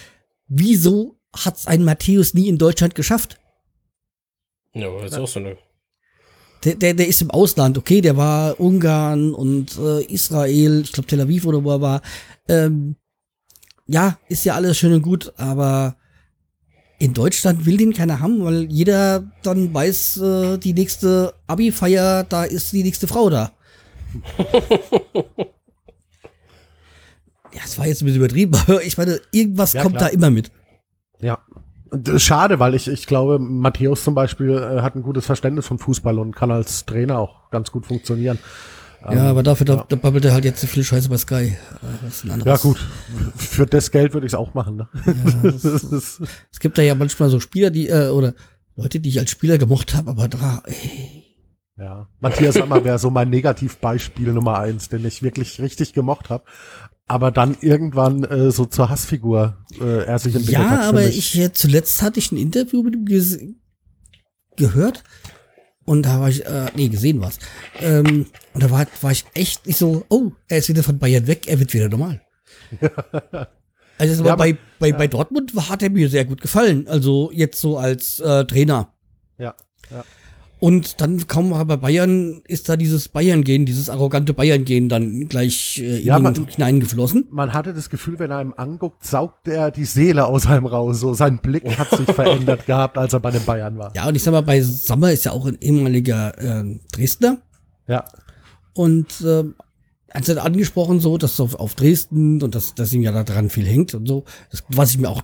[0.47, 3.39] Wieso hat's ein Matthäus nie in Deutschland geschafft?
[4.73, 5.57] Ja, aber das ist auch so eine.
[6.63, 11.07] Der, der, der ist im Ausland, okay, der war Ungarn und äh, Israel, ich glaube
[11.07, 12.01] Tel Aviv oder wo er war.
[12.47, 12.95] Ähm,
[13.85, 15.97] ja, ist ja alles schön und gut, aber
[16.99, 22.45] in Deutschland will den keiner haben, weil jeder dann weiß, äh, die nächste Abi-Feier, da
[22.45, 23.51] ist die nächste Frau da.
[27.53, 30.09] Ja, es war jetzt ein bisschen übertrieben, aber ich meine, irgendwas Ja, kommt klar.
[30.09, 30.51] da immer mit.
[31.19, 31.39] Ja.
[31.91, 35.77] Ist schade, weil ich, ich glaube, Matthäus zum Beispiel äh, hat ein gutes Verständnis von
[35.77, 38.39] Fußball und kann als Trainer auch ganz gut funktionieren.
[39.11, 41.55] Ja, aber dafür, da, da babbelt er halt jetzt so viel Scheiße bei Sky.
[41.83, 42.79] Äh, Ja gut,
[43.35, 44.77] für das Geld würde ich es auch machen.
[44.77, 44.87] Ne?
[45.43, 45.63] Ja, das,
[46.51, 48.33] es gibt da ja manchmal so Spieler, die, äh, oder
[48.77, 51.22] Leute, die ich als Spieler gemocht habe, aber da, ey,
[51.77, 52.07] ja.
[52.19, 56.43] Matthias Sammer wäre so mein Negativbeispiel Nummer eins, den ich wirklich richtig gemocht habe.
[57.07, 60.81] Aber dann irgendwann äh, so zur Hassfigur äh, er sich entwickelt hat.
[60.81, 63.55] Ja, aber ich, äh, zuletzt hatte ich ein Interview mit ihm
[64.55, 65.03] gehört
[65.85, 67.39] und da war ich, äh, nee, gesehen was.
[67.81, 71.27] Ähm, und da war, war ich echt nicht so, oh, er ist wieder von Bayern
[71.27, 72.21] weg, er wird wieder normal.
[73.99, 76.87] Also Ja, bei, bei, bei Dortmund hat er mir sehr gut gefallen.
[76.87, 78.91] Also jetzt so als äh, Trainer.
[79.37, 79.55] Ja,
[79.91, 80.03] ja.
[80.63, 85.79] Und dann kaum mal bei Bayern ist da dieses Bayern-Gehen, dieses arrogante Bayern-Gehen dann gleich
[85.79, 87.27] äh, in Ja, ihn man- hineingeflossen.
[87.31, 91.01] Man hatte das Gefühl, wenn er ihm anguckt, saugt er die Seele aus einem raus.
[91.01, 93.91] So sein Blick hat sich verändert gehabt, als er bei den Bayern war.
[93.93, 97.41] Ja, und ich sag mal, bei Sammer ist ja auch ein ehemaliger äh, Dresdner.
[97.89, 98.05] Ja,
[98.73, 99.43] Und äh,
[100.13, 103.65] hat dann angesprochen, so, dass auf, auf Dresden und dass, dass ihm ja daran viel
[103.65, 105.23] hängt und so, das, was ich mir auch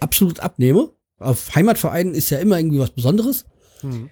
[0.00, 0.88] absolut abnehme.
[1.18, 3.44] Auf Heimatvereinen ist ja immer irgendwie was Besonderes.
[3.82, 4.08] Hm.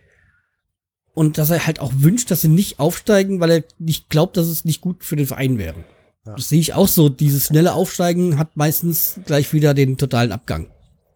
[1.14, 4.46] Und dass er halt auch wünscht, dass sie nicht aufsteigen, weil er nicht glaubt, dass
[4.46, 5.84] es nicht gut für den Verein wäre.
[6.24, 6.34] Ja.
[6.34, 7.08] Das sehe ich auch so.
[7.08, 10.70] Dieses schnelle Aufsteigen hat meistens gleich wieder den totalen Abgang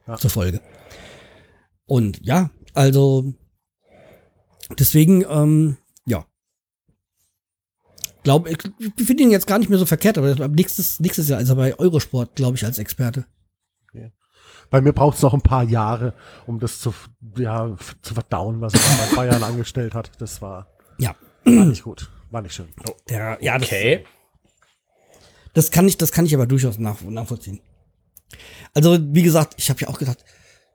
[0.07, 0.17] Ja.
[0.17, 0.61] zur Folge.
[1.87, 3.35] Und ja, also
[4.79, 5.77] deswegen, ähm,
[6.07, 6.27] ja.
[8.25, 8.59] Glaube ich,
[8.97, 11.51] ich finde ihn jetzt gar nicht mehr so verkehrt, aber ab nächstes, nächstes Jahr ist
[11.51, 13.27] er bei Eurosport, glaube ich, als Experte.
[14.71, 16.15] Bei mir braucht es noch ein paar Jahre,
[16.47, 16.93] um das zu,
[17.39, 20.11] ja, zu verdauen, was er bei Bayern angestellt hat.
[20.19, 20.67] Das war,
[20.99, 21.15] Ja.
[21.45, 22.11] war nicht gut.
[22.31, 22.69] War nicht schön.
[23.09, 24.05] Der, ja, das, Okay.
[25.53, 27.61] Das kann ich, das kann ich aber durchaus nach, nachvollziehen.
[28.75, 30.25] Also, wie gesagt, ich habe ja auch gedacht,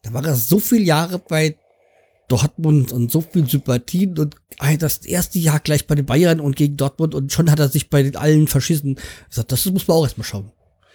[0.04, 1.58] da war er so viele Jahre bei
[2.30, 6.56] Dortmund und so viel Sympathien und ey, das erste Jahr gleich bei den Bayern und
[6.56, 8.98] gegen Dortmund und schon hat er sich bei den allen verschissen.
[9.30, 10.52] Ich sag, das muss man auch erstmal schauen.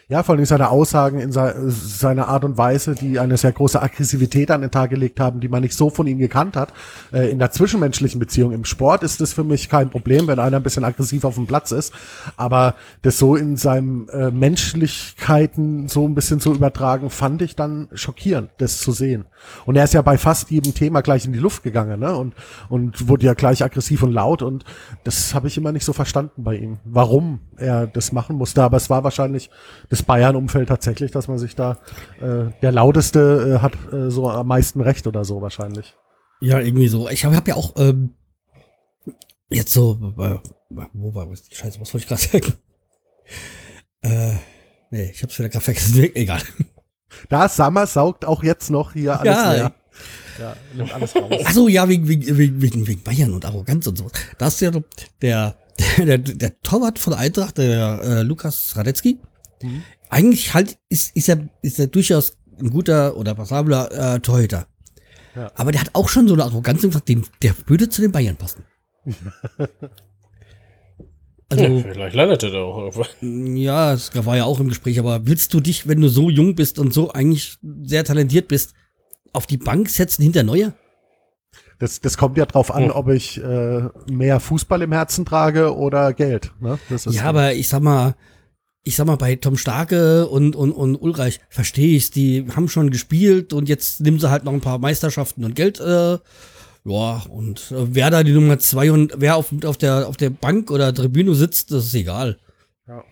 [0.06, 3.80] Ja, vor allem seine Aussagen in se seiner Art und Weise, die eine sehr große
[3.80, 6.74] Aggressivität an den Tag gelegt haben, die man nicht so von ihm gekannt hat.
[7.10, 10.58] Äh, in der zwischenmenschlichen Beziehung im Sport ist das für mich kein Problem, wenn einer
[10.58, 11.94] ein bisschen aggressiv auf dem Platz ist.
[12.36, 17.88] Aber das so in seinem äh, Menschlichkeiten so ein bisschen zu übertragen, fand ich dann
[17.94, 19.24] schockierend, das zu sehen.
[19.64, 22.14] Und er ist ja bei fast jedem Thema gleich in die Luft gegangen, ne?
[22.14, 22.34] Und,
[22.68, 24.42] und wurde ja gleich aggressiv und laut.
[24.42, 24.64] Und
[25.04, 28.62] das habe ich immer nicht so verstanden bei ihm, warum er das machen musste.
[28.62, 29.48] Aber es war wahrscheinlich
[29.94, 31.78] das Bayern-Umfeld tatsächlich, dass man sich da
[32.20, 35.94] äh, der lauteste äh, hat äh, so am meisten Recht oder so wahrscheinlich.
[36.40, 37.08] Ja, irgendwie so.
[37.08, 38.14] Ich habe hab ja auch ähm,
[39.48, 40.38] jetzt so, äh,
[40.92, 41.44] wo war was?
[41.50, 42.58] Scheiße, was wollte ich gerade sagen?
[44.02, 44.34] Äh,
[44.90, 46.02] nee, ich hab's wieder gerade vergessen.
[46.14, 46.42] Egal.
[47.28, 49.74] Da Sammer saugt auch jetzt noch hier alles Ja, leer.
[50.38, 51.32] Ja, nimmt alles raus.
[51.44, 54.10] Ach so, ja, wegen, wegen, wegen, wegen Bayern und Arroganz und so.
[54.38, 54.72] Das ist ja
[55.22, 55.56] der,
[55.98, 59.20] der, der, der Torwart von Eintracht, der äh, Lukas Radetzky.
[59.62, 59.82] Mhm.
[60.10, 64.66] Eigentlich halt ist, ist er, ist er durchaus ein guter oder passabler äh, Torhüter.
[65.34, 65.50] Ja.
[65.56, 68.36] Aber der hat auch schon so eine Arroganz gesagt, den, der würde zu den Bayern
[68.36, 68.64] passen.
[71.50, 73.56] Also, Ja, vielleicht landet er da auch irgendwann.
[73.56, 76.54] ja, es war ja auch im Gespräch, aber willst du dich, wenn du so jung
[76.54, 78.74] bist und so eigentlich sehr talentiert bist,
[79.34, 80.72] auf die Bank setzen hinter Neuer?
[81.78, 82.90] Das, das kommt ja drauf an, Hm.
[82.92, 86.50] ob ich äh, mehr Fußball im Herzen trage oder Geld.
[86.60, 86.78] Ne?
[86.88, 88.14] Das ist Ja, aber ich sag mal,
[88.84, 92.90] ich sag mal, bei Tom Starke und, und, und Ulreich verstehe ich's, die haben schon
[92.90, 96.18] gespielt und jetzt nehmen sie halt noch ein paar Meisterschaften und Geld, äh,
[96.86, 100.28] ja, und äh, wer da die Nummer zwei und wer auf, auf der, auf der
[100.28, 102.38] Bank oder Tribüne sitzt, das ist egal.
[102.86, 103.02] Ja.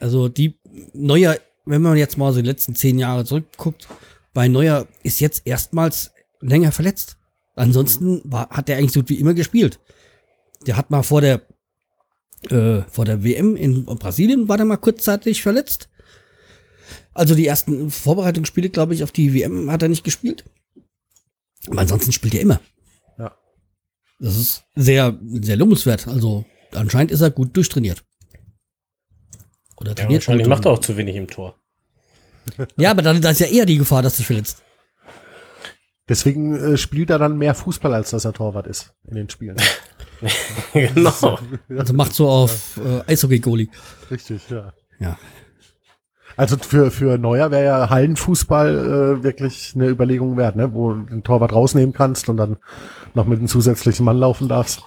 [0.00, 0.58] Also die
[0.92, 3.86] Neuer, wenn man jetzt mal so die letzten zehn Jahre zurückguckt,
[4.34, 7.18] bei Neuer ist jetzt erstmals länger verletzt.
[7.54, 9.78] Ansonsten war, hat er eigentlich so gut wie immer gespielt.
[10.66, 11.42] Der hat mal vor der
[12.48, 15.88] äh, vor der WM in Brasilien war der mal kurzzeitig verletzt.
[17.12, 20.44] Also die ersten Vorbereitungsspiele, glaube ich, auf die WM hat er nicht gespielt.
[21.68, 22.60] Aber ansonsten spielt er immer.
[23.18, 23.36] Ja.
[24.18, 26.08] Das ist sehr, sehr lobenswert.
[26.08, 28.02] Also anscheinend ist er gut durchtrainiert.
[29.76, 30.50] Oder Ja, trainiert wahrscheinlich gut.
[30.50, 31.56] macht er auch zu wenig im Tor.
[32.78, 34.62] Ja, aber dann da ist ja eher die Gefahr, dass du dich verletzt.
[36.10, 39.56] Deswegen äh, spielt er dann mehr Fußball, als dass er Torwart ist in den Spielen.
[40.72, 41.38] genau.
[41.68, 43.68] Also macht so auf äh, Eishockey-Goalie.
[44.10, 44.72] Richtig, ja.
[44.98, 45.16] Ja.
[46.36, 50.74] Also für, für Neuer wäre ja Hallenfußball äh, wirklich eine Überlegung wert, ne?
[50.74, 52.56] wo du den Torwart rausnehmen kannst und dann
[53.14, 54.82] noch mit einem zusätzlichen Mann laufen darfst.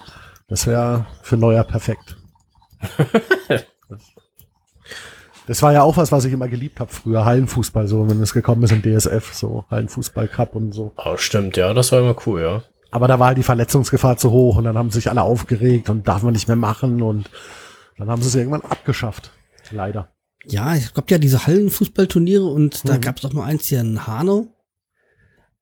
[0.46, 2.18] Das wäre für Neuer perfekt.
[5.46, 8.32] das war ja auch was, was ich immer geliebt habe früher, Hallenfußball, so wenn es
[8.32, 10.92] gekommen ist im DSF, so Hallenfußball Cup und so.
[10.96, 12.62] Oh, stimmt, ja, das war immer cool, ja.
[12.90, 16.06] Aber da war halt die Verletzungsgefahr zu hoch und dann haben sich alle aufgeregt und
[16.06, 17.28] darf man nicht mehr machen und
[17.98, 19.30] Dann haben sie es irgendwann abgeschafft.
[19.70, 20.08] Leider.
[20.46, 23.00] Ja, es gab ja diese Hallenfußballturniere und da Mhm.
[23.00, 24.48] gab es auch mal eins hier in Hanau.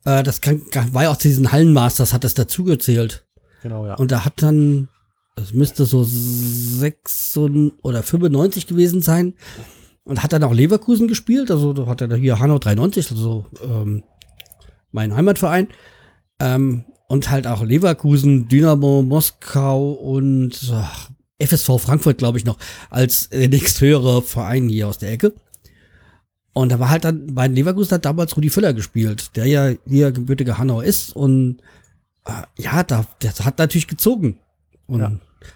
[0.04, 3.26] Äh, das kann, war ja auch zu diesen Hallenmasters, hat das dazugezählt.
[3.62, 3.94] Genau, ja.
[3.94, 4.88] Und da hat dann,
[5.36, 7.38] es müsste so 6
[7.82, 9.34] oder 95 gewesen sein.
[10.04, 11.50] Und hat dann auch Leverkusen gespielt.
[11.50, 14.02] Also da hat er hier Hanau 93, also ähm,
[14.90, 15.68] mein Heimatverein.
[16.40, 22.58] Ähm, und halt auch Leverkusen, Dynamo, Moskau und ach, FSV Frankfurt, glaube ich, noch,
[22.90, 25.34] als der nächsthöhere Verein hier aus der Ecke.
[26.52, 30.12] Und da war halt dann bei Leverkusen hat damals Rudi Völler gespielt, der ja hier
[30.12, 31.14] gebürtiger Hanauer ist.
[31.14, 31.58] Und
[32.24, 34.38] äh, ja, da, der hat natürlich gezogen.
[34.86, 35.12] Und Ja.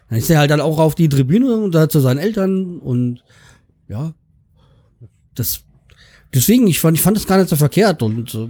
[0.08, 3.22] dann ist er halt dann auch auf die Tribüne und da zu seinen Eltern und
[3.88, 4.12] ja,
[5.34, 5.62] das
[6.34, 8.48] deswegen, ich fand, ich fand das gar nicht so verkehrt und äh,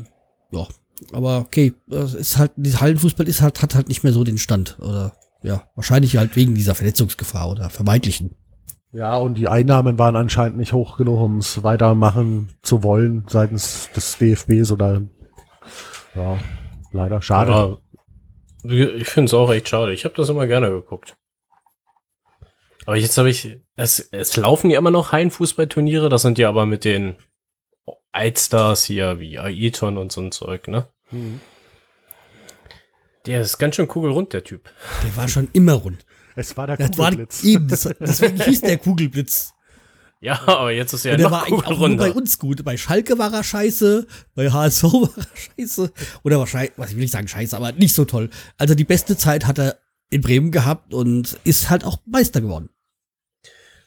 [0.53, 0.67] ja,
[1.13, 4.39] aber okay, es ist halt, dieser Hallenfußball ist halt, hat halt nicht mehr so den
[4.39, 5.13] Stand oder
[5.43, 8.35] ja, wahrscheinlich halt wegen dieser Verletzungsgefahr oder vermeintlichen.
[8.93, 13.91] Ja, und die Einnahmen waren anscheinend nicht hoch genug, um es weitermachen zu wollen seitens
[13.95, 15.03] des DFBs oder
[16.15, 16.39] ja,
[16.93, 17.53] leider schade.
[17.53, 17.79] Aber
[18.69, 19.93] ich finde es auch echt schade.
[19.93, 21.17] Ich habe das immer gerne geguckt.
[22.85, 26.67] Aber jetzt habe ich, es, es laufen ja immer noch Hallenfußballturniere, das sind ja aber
[26.67, 27.17] mit den
[28.13, 30.89] Altstars hier wie Ayrton und so ein Zeug, ne?
[31.11, 31.41] Mhm.
[33.27, 34.71] Der ist ganz schön kugelrund, der Typ.
[35.03, 36.07] Der war schon immer rund.
[36.37, 37.43] Es war der Das war Kugelblitz.
[37.45, 39.53] eben, das, deswegen hieß der Kugelblitz.
[40.21, 42.65] Ja, aber jetzt ist er Und der noch war eigentlich auch nur bei uns gut.
[42.65, 45.93] Bei Schalke war er scheiße, bei HSV war er scheiße.
[46.23, 48.31] Oder wahrscheinlich, was ich will nicht sagen scheiße, aber nicht so toll.
[48.57, 49.79] Also die beste Zeit hat er
[50.11, 52.71] in Bremen gehabt und ist halt auch Meister geworden.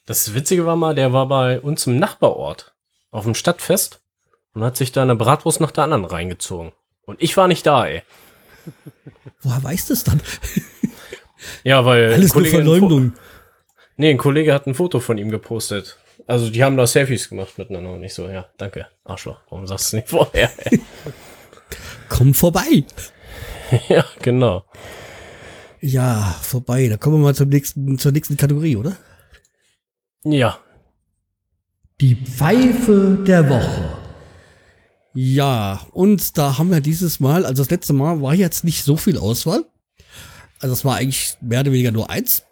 [0.06, 2.74] Das Witzige war mal, der war bei uns im Nachbarort
[3.12, 4.02] auf dem Stadtfest
[4.54, 6.72] und hat sich da eine Bratwurst nach der anderen reingezogen.
[7.06, 8.04] Und ich war nicht da, ey.
[9.42, 10.22] Woher weißt du es dann?
[11.64, 13.14] Ja, weil Alles nur Verleumdung.
[13.98, 15.98] Nee, ein Kollege hat ein Foto von ihm gepostet.
[16.30, 19.40] Also die haben da Selfies gemacht miteinander und ich so, ja, danke, Arschloch.
[19.50, 20.52] Warum sagst du nicht vorher?
[22.08, 22.84] Komm vorbei.
[23.90, 24.64] ja, genau.
[25.82, 26.88] Ja, vorbei.
[26.88, 28.96] Da kommen wir mal zum nächsten, zur nächsten Kategorie, oder?
[30.24, 30.60] Ja,
[32.00, 33.98] Die Pfeife der Woche.
[35.16, 38.98] Ja, und da haben wir dieses Mal, also das letzte Mal war jetzt nicht so
[38.98, 39.66] viel Auswahl.
[40.60, 42.44] Also es war eigentlich mehr oder weniger nur eins.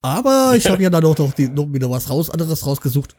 [0.00, 3.16] Aber ich habe ja dann auch noch, die, noch wieder was raus, anderes rausgesucht.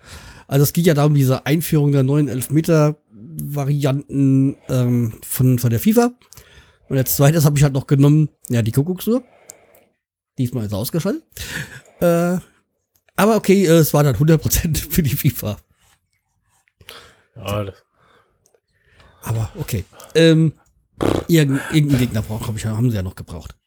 [0.48, 6.12] Also es ging ja darum, diese Einführung der neuen Elfmeter-Varianten ähm, von, von der FIFA.
[6.88, 9.24] Und als zweites habe ich halt noch genommen, ja, die Kuckucksuhr.
[10.38, 11.24] Diesmal ist er ausgeschaltet.
[12.00, 12.38] Äh,
[13.16, 15.58] aber okay, äh, es war dann 100% für die FIFA.
[17.36, 17.74] ja
[19.22, 19.84] Aber okay.
[20.16, 20.54] Ähm,
[21.28, 23.58] irgendein, irgendein Gegner braucht, glaube ich, haben sie ja noch gebraucht.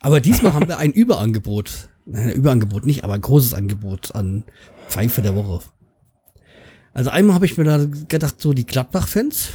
[0.00, 1.88] Aber diesmal haben wir ein Überangebot.
[2.06, 4.44] Überangebot nicht, aber ein großes Angebot an
[4.88, 5.64] Pfeife der Woche.
[6.92, 9.50] Also einmal habe ich mir da gedacht, so die Gladbach-Fans,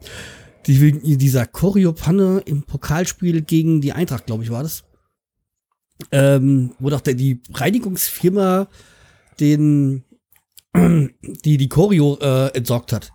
[0.66, 4.84] die wegen dieser Choreo-Panne im Pokalspiel gegen die Eintracht, glaube ich, war das.
[6.12, 8.68] Ähm, wo doch der, die Reinigungsfirma
[9.40, 10.04] den,
[10.76, 13.12] die die Choreo äh, entsorgt hat.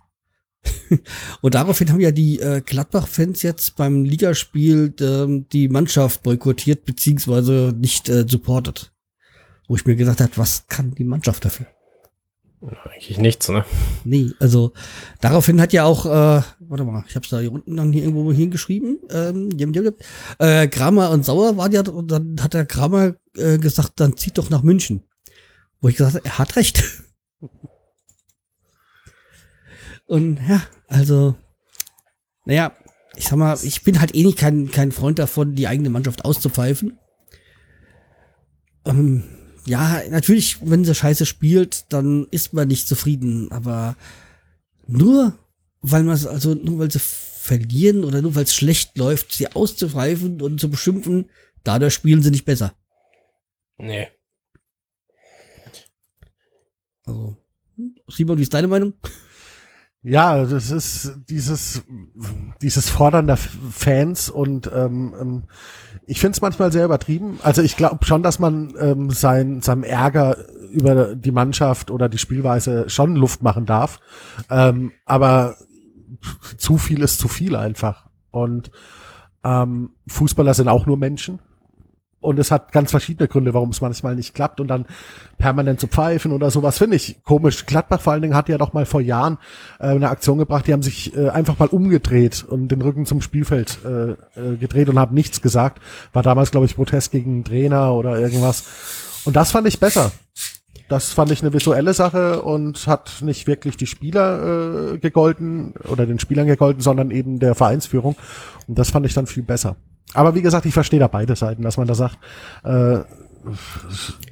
[1.40, 7.74] Und daraufhin haben ja die äh, Gladbach-Fans jetzt beim Ligaspiel ähm, die Mannschaft boykottiert beziehungsweise
[7.76, 8.92] nicht äh, supportet.
[9.68, 11.66] Wo ich mir gesagt habe, was kann die Mannschaft dafür?
[12.86, 13.64] eigentlich nichts, ne?
[14.04, 14.72] Nee, also
[15.20, 18.04] daraufhin hat ja auch, äh, warte mal, ich habe es da hier unten dann hier
[18.04, 19.00] irgendwo hingeschrieben.
[19.10, 19.94] Ähm, jim, jim, jim.
[20.38, 24.38] äh, Kramer und Sauer waren ja, und dann hat der Kramer äh, gesagt, dann zieht
[24.38, 25.02] doch nach München.
[25.80, 26.82] Wo ich gesagt habe, er hat recht.
[30.06, 31.34] und ja, also,
[32.44, 32.72] naja,
[33.16, 36.24] ich sag mal, ich bin halt eh nicht kein, kein Freund davon, die eigene Mannschaft
[36.24, 36.98] auszupfeifen.
[38.84, 39.24] Ähm,
[39.66, 43.96] ja, natürlich, wenn sie scheiße spielt, dann ist man nicht zufrieden, aber
[44.86, 45.38] nur
[45.80, 49.48] weil man es, also nur weil sie verlieren oder nur weil es schlecht läuft, sie
[49.52, 51.30] auszupfeifen und zu beschimpfen,
[51.62, 52.74] dadurch spielen sie nicht besser.
[53.76, 54.08] Nee.
[57.04, 57.36] Also,
[58.08, 58.94] Simon, wie ist deine Meinung?
[60.06, 61.82] Ja, das ist dieses,
[62.60, 65.42] dieses Fordern der Fans und ähm, ähm,
[66.06, 67.38] ich finde es manchmal sehr übertrieben.
[67.42, 70.36] Also ich glaube schon, dass man ähm, sein, seinem Ärger
[70.70, 73.98] über die Mannschaft oder die Spielweise schon Luft machen darf.
[74.50, 75.56] Ähm, aber
[76.58, 78.04] zu viel ist zu viel einfach.
[78.30, 78.70] Und
[79.42, 81.38] ähm, Fußballer sind auch nur Menschen.
[82.24, 84.86] Und es hat ganz verschiedene Gründe, warum es manchmal nicht klappt und dann
[85.36, 87.66] permanent zu pfeifen oder sowas finde ich komisch.
[87.66, 89.36] Gladbach vor allen Dingen hat ja doch mal vor Jahren
[89.78, 93.20] äh, eine Aktion gebracht, die haben sich äh, einfach mal umgedreht und den Rücken zum
[93.20, 95.82] Spielfeld äh, äh, gedreht und haben nichts gesagt.
[96.14, 98.64] War damals, glaube ich, Protest gegen einen Trainer oder irgendwas.
[99.26, 100.10] Und das fand ich besser.
[100.88, 106.06] Das fand ich eine visuelle Sache und hat nicht wirklich die Spieler äh, gegolten oder
[106.06, 108.16] den Spielern gegolten, sondern eben der Vereinsführung.
[108.66, 109.76] Und das fand ich dann viel besser.
[110.12, 112.18] Aber wie gesagt, ich verstehe da beide Seiten, dass man da sagt,
[112.62, 113.00] äh,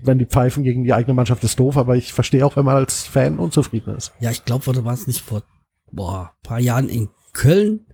[0.03, 2.77] wenn die pfeifen gegen die eigene Mannschaft ist doof, aber ich verstehe auch, wenn man
[2.77, 4.13] als Fan unzufrieden ist.
[4.21, 5.43] Ja, ich glaube, war es nicht vor
[5.91, 7.87] boah, paar Jahren in Köln,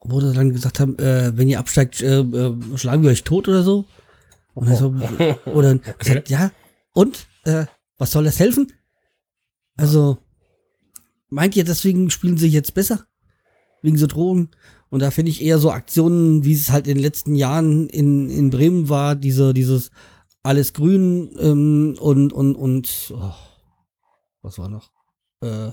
[0.00, 3.48] wo sie dann gesagt haben, äh, wenn ihr absteigt, äh, äh, schlagen wir euch tot
[3.48, 3.84] oder so.
[4.54, 4.94] Und dann so,
[5.50, 6.50] oder gesagt, ja,
[6.92, 7.66] und äh,
[7.98, 8.72] was soll das helfen?
[9.76, 10.18] Also,
[11.28, 13.06] meint ihr, deswegen spielen sie jetzt besser?
[13.80, 14.50] Wegen so Drohungen?
[14.92, 18.28] Und da finde ich eher so Aktionen, wie es halt in den letzten Jahren in,
[18.28, 19.90] in Bremen war, diese, dieses
[20.42, 23.32] alles grün ähm, und, und, und oh,
[24.42, 24.90] was war noch?
[25.40, 25.70] Äh,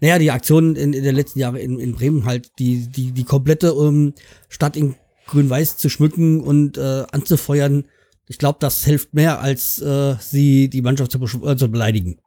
[0.00, 3.24] naja, die Aktionen in, in den letzten Jahren in, in Bremen halt, die, die, die
[3.24, 4.14] komplette ähm,
[4.48, 4.94] Stadt in
[5.26, 7.86] grün-weiß zu schmücken und äh, anzufeuern,
[8.28, 12.20] ich glaube, das hilft mehr, als äh, sie die Mannschaft zu, äh, zu beleidigen.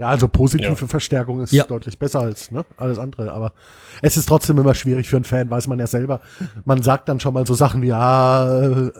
[0.00, 0.74] Ja, also positive ja.
[0.74, 1.64] Verstärkung ist ja.
[1.64, 3.32] deutlich besser als ne, alles andere.
[3.32, 3.52] Aber
[4.00, 6.22] es ist trotzdem immer schwierig für einen Fan, weiß man ja selber.
[6.64, 8.92] Man sagt dann schon mal so Sachen wie, ja, äh,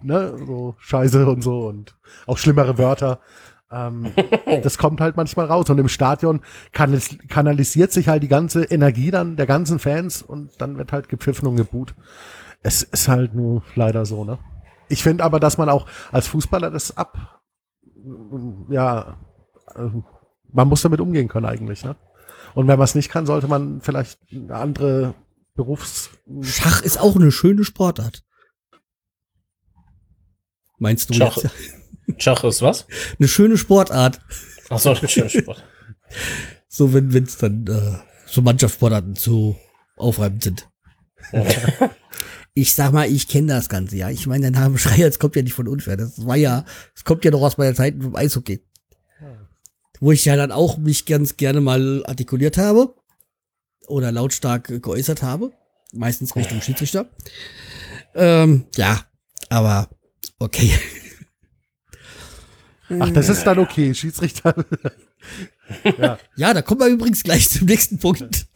[0.00, 3.20] ne, so Scheiße und so und auch schlimmere Wörter.
[3.70, 4.10] Ähm,
[4.62, 5.68] das kommt halt manchmal raus.
[5.68, 6.40] Und im Stadion
[6.72, 11.46] kanalisiert sich halt die ganze Energie dann der ganzen Fans und dann wird halt gepfiffen
[11.46, 11.94] und geboot.
[12.62, 14.38] Es ist halt nur leider so, ne?
[14.88, 17.42] Ich finde aber, dass man auch als Fußballer das ab,
[18.70, 19.18] ja,
[20.52, 21.96] man muss damit umgehen können eigentlich, ne?
[22.54, 25.14] Und wenn man es nicht kann, sollte man vielleicht eine andere
[25.54, 26.10] Berufs...
[26.42, 28.24] Schach ist auch eine schöne Sportart.
[30.78, 31.54] Meinst du Schach, jetzt?
[32.18, 32.86] Schach ist was?
[33.18, 34.20] Eine schöne Sportart.
[34.68, 35.68] Ach so, eine schöne Sportart.
[36.68, 39.56] so, wenn es dann äh, so Mannschaftssportarten zu
[39.96, 40.68] aufreibend sind.
[42.54, 44.10] ich sag mal, ich kenne das Ganze, ja.
[44.10, 45.96] Ich meine, der Name Schreier, das kommt ja nicht von unfair.
[45.96, 48.64] Das war ja, das kommt ja noch aus meiner Zeit vom Eishockey.
[50.00, 52.94] Wo ich ja dann auch mich ganz gerne mal artikuliert habe
[53.86, 55.52] oder lautstark geäußert habe.
[55.92, 57.06] Meistens Richtung Schiedsrichter.
[58.14, 59.00] Ähm, ja,
[59.48, 59.88] aber
[60.38, 60.72] okay.
[62.98, 64.54] Ach, das ist dann okay, Schiedsrichter.
[65.98, 66.18] ja.
[66.36, 68.46] ja, da kommen wir übrigens gleich zum nächsten Punkt.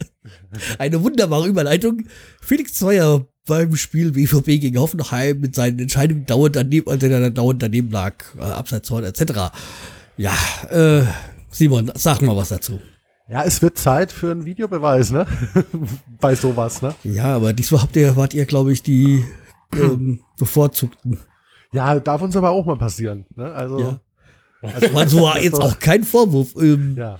[0.77, 2.05] Eine wunderbare Überleitung.
[2.41, 7.61] Felix Zweier beim Spiel BVB gegen Hoffenheim mit seinen Entscheidungen dauernd daneben, also der dauernd
[7.61, 9.51] daneben lag, äh, Abseitshorn etc.
[10.17, 10.35] Ja,
[10.69, 11.03] äh,
[11.55, 12.81] Simon, sag mal was dazu.
[13.29, 15.25] Ja, es wird Zeit für einen Videobeweis, ne?
[16.19, 16.93] Bei sowas, ne?
[17.03, 19.23] Ja, aber diesmal habt ihr, wart ihr, glaube ich, die
[19.73, 21.19] ähm, bevorzugten.
[21.71, 23.53] Ja, darf uns aber auch mal passieren, ne?
[23.53, 23.79] Also.
[23.79, 23.99] Ja.
[24.61, 26.55] Also, also war jetzt auch kein Vorwurf.
[26.57, 27.17] Ähm, ja.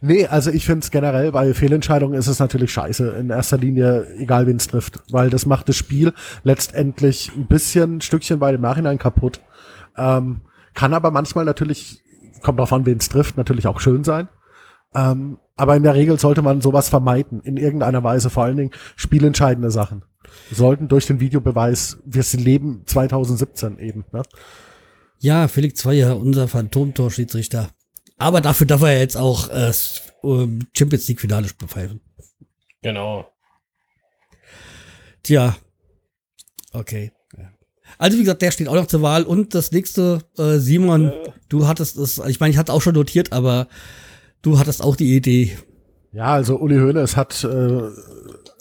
[0.00, 3.10] Nee, also ich finde es generell bei Fehlentscheidungen ist es natürlich scheiße.
[3.10, 4.98] In erster Linie, egal wen es trifft.
[5.12, 9.40] Weil das macht das Spiel letztendlich ein bisschen, ein Stückchen bei dem Nachhinein kaputt.
[9.96, 10.40] Ähm,
[10.74, 12.01] kann aber manchmal natürlich,
[12.42, 14.28] kommt drauf an, wen es trifft, natürlich auch schön sein.
[14.94, 18.70] Ähm, aber in der Regel sollte man sowas vermeiden, in irgendeiner Weise, vor allen Dingen
[18.96, 20.04] spielentscheidende Sachen.
[20.50, 24.22] Sollten durch den Videobeweis, wir leben 2017 eben, ne?
[25.18, 27.70] Ja, Felix Zweier, unser Phantomtorschiedsrichter.
[28.18, 29.72] Aber dafür darf er jetzt auch äh,
[30.76, 32.00] Champions League Finale bepfeifen.
[32.82, 33.32] Genau.
[35.22, 35.56] Tja.
[36.72, 37.12] Okay.
[37.98, 39.24] Also wie gesagt, der steht auch noch zur Wahl.
[39.24, 41.12] Und das nächste, äh, Simon, äh.
[41.48, 43.68] du hattest es, ich meine, ich hatte auch schon notiert, aber
[44.42, 45.56] du hattest auch die Idee.
[46.12, 47.88] Ja, also Uli Hoeneß hat äh,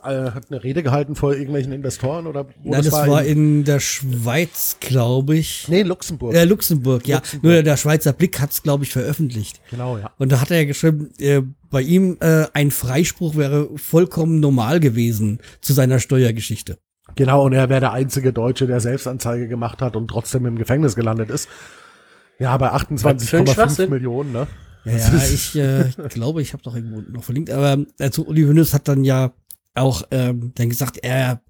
[0.03, 3.59] äh, hat eine Rede gehalten vor irgendwelchen Investoren oder wo Nein, das, das war, in,
[3.59, 5.67] in der Schweiz, glaube ich.
[5.67, 6.33] Nee, Luxemburg.
[6.33, 7.17] Äh, Luxemburg, ja.
[7.17, 7.43] Luxemburg.
[7.43, 9.61] Nur der Schweizer Blick hat es, glaube ich, veröffentlicht.
[9.69, 10.11] Genau, ja.
[10.17, 14.79] Und da hat er ja geschrieben, äh, bei ihm äh, ein Freispruch wäre vollkommen normal
[14.79, 16.79] gewesen zu seiner Steuergeschichte.
[17.15, 20.95] Genau, und er wäre der einzige Deutsche, der Selbstanzeige gemacht hat und trotzdem im Gefängnis
[20.95, 21.49] gelandet ist.
[22.39, 24.47] Ja, bei 28,5 Millionen, ne?
[24.85, 27.51] Ja, ja ich äh, glaube, ich habe doch irgendwo noch verlinkt.
[27.51, 29.31] Aber also Uli Hoeneß hat dann ja
[29.75, 31.41] auch ähm, dann gesagt, er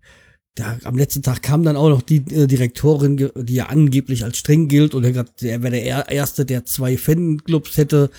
[0.56, 4.38] da, am letzten Tag kam dann auch noch die äh, Direktorin, die ja angeblich als
[4.38, 8.10] streng gilt, und er, gesagt, er wäre der Erste, der zwei Fanclubs hätte,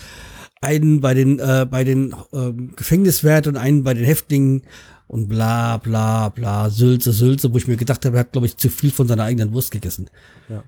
[0.61, 4.63] einen bei den äh, bei den äh, Gefängniswärten und einen bei den Häftlingen
[5.07, 8.57] und bla bla bla, Sülze, Sülze, wo ich mir gedacht habe, er hat, glaube ich,
[8.57, 10.09] zu viel von seiner eigenen Wurst gegessen.
[10.49, 10.63] Ja.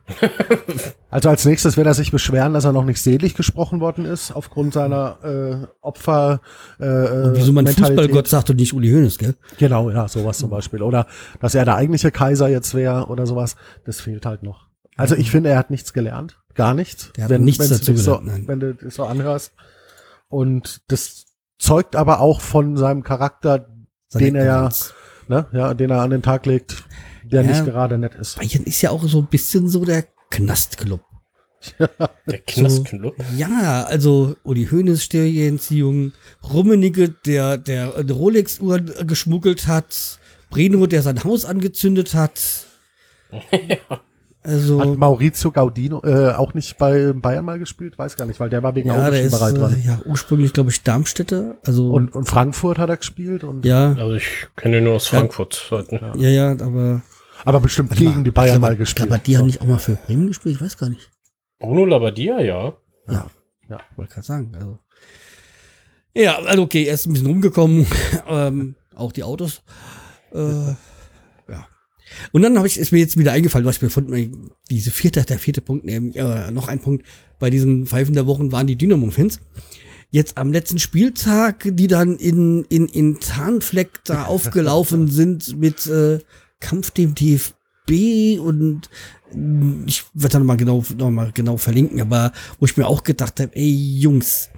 [1.10, 4.32] also als nächstes wird er sich beschweren, dass er noch nicht selig gesprochen worden ist,
[4.32, 6.42] aufgrund seiner äh, Opfer.
[6.80, 9.36] Äh, und wieso man Fußballgott sagt und nicht Uli Hoeneß, gell?
[9.58, 10.82] Genau, ja, sowas zum Beispiel.
[10.82, 11.08] Oder
[11.40, 13.56] dass er der eigentliche Kaiser jetzt wäre oder sowas.
[13.86, 14.68] Das fehlt halt noch.
[14.98, 16.40] Also ich finde, er hat nichts gelernt.
[16.54, 17.12] Gar nichts.
[17.18, 18.48] Der hat wenn, nichts dazu gelernt, so, nein.
[18.48, 19.54] Wenn du das so anhörst.
[20.30, 21.26] Und das
[21.58, 23.68] zeugt aber auch von seinem Charakter,
[24.14, 24.70] den er ja,
[25.28, 26.84] ne, ja, den er an den Tag legt.
[27.24, 27.48] der Ja.
[27.50, 28.38] nicht gerade nett ist.
[28.38, 31.02] Bayern ist ja auch so ein bisschen so der Knastclub.
[32.28, 33.16] Der Knastclub.
[33.36, 40.20] Ja, also Uli Hoeneß Stillentziehung, Rummenigge, der, der eine Rolex-Uhr geschmuggelt hat,
[40.52, 42.68] Breno, der sein Haus angezündet hat.
[44.46, 47.98] Also, Hat Maurizio Gaudino äh, auch nicht bei Bayern mal gespielt?
[47.98, 49.82] Weiß gar nicht, weil der war wegen ja, der ist Augenspielerei dran.
[49.82, 51.58] äh, ja, ursprünglich, glaube ich, Darmstädter.
[51.66, 55.08] Also, Und, und Frankfurt hat er gespielt und ja, Also ich kenne ihn nur aus
[55.08, 55.70] Frankfurt.
[56.16, 57.02] ja, ja, aber
[57.44, 59.10] aber bestimmt Warte gegen mal, die Bayern mal gespielt.
[59.12, 61.12] Aber die haben nicht auch mal für Bremen gespielt, ich weiß gar nicht.
[61.60, 62.74] Bruno Labbadia, ja.
[63.08, 63.28] Ja,
[63.70, 63.80] Ja.
[63.96, 64.52] wollte gerade sagen.
[64.56, 64.80] Also.
[66.16, 67.86] Ja, also okay, er ist ein bisschen rumgekommen,
[68.30, 69.62] ähm, auch die Autos.
[70.34, 70.78] Äh, ja.
[72.32, 75.24] Und dann habe ich, ist mir jetzt wieder eingefallen, was ich mir gefunden diese vierte,
[75.24, 77.06] der vierte Punkt, äh, noch ein Punkt
[77.40, 79.40] bei diesen Pfeifen der Wochen waren die Dynamo-Fans.
[80.12, 86.20] Jetzt am letzten Spieltag, die dann in, in, in Tarnfleck da aufgelaufen sind mit äh,
[86.60, 88.90] Kampf dem DFB und
[89.86, 93.40] ich werde dann mal genau, noch mal genau verlinken, aber wo ich mir auch gedacht
[93.40, 94.50] habe, ey Jungs,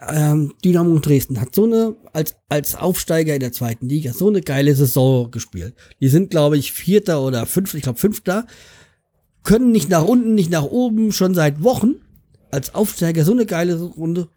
[0.00, 4.40] ähm, Dynamo Dresden hat so eine, als, als Aufsteiger in der zweiten Liga, so eine
[4.40, 5.74] geile Saison gespielt.
[6.00, 8.46] Die sind, glaube ich, Vierter oder Fünfter, ich glaube Fünfter,
[9.42, 11.96] können nicht nach unten, nicht nach oben, schon seit Wochen.
[12.50, 14.28] Als Aufsteiger so eine geile Runde.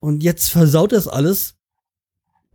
[0.00, 1.54] Und jetzt versaut das alles.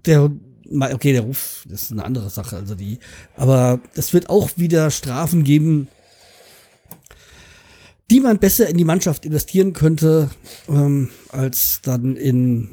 [0.06, 0.32] Der,
[0.70, 3.00] okay, der Ruf, das ist eine andere Sache, also die,
[3.36, 5.88] aber es wird auch wieder Strafen geben,
[8.16, 10.30] die man besser in die Mannschaft investieren könnte,
[10.70, 12.70] ähm, als dann in,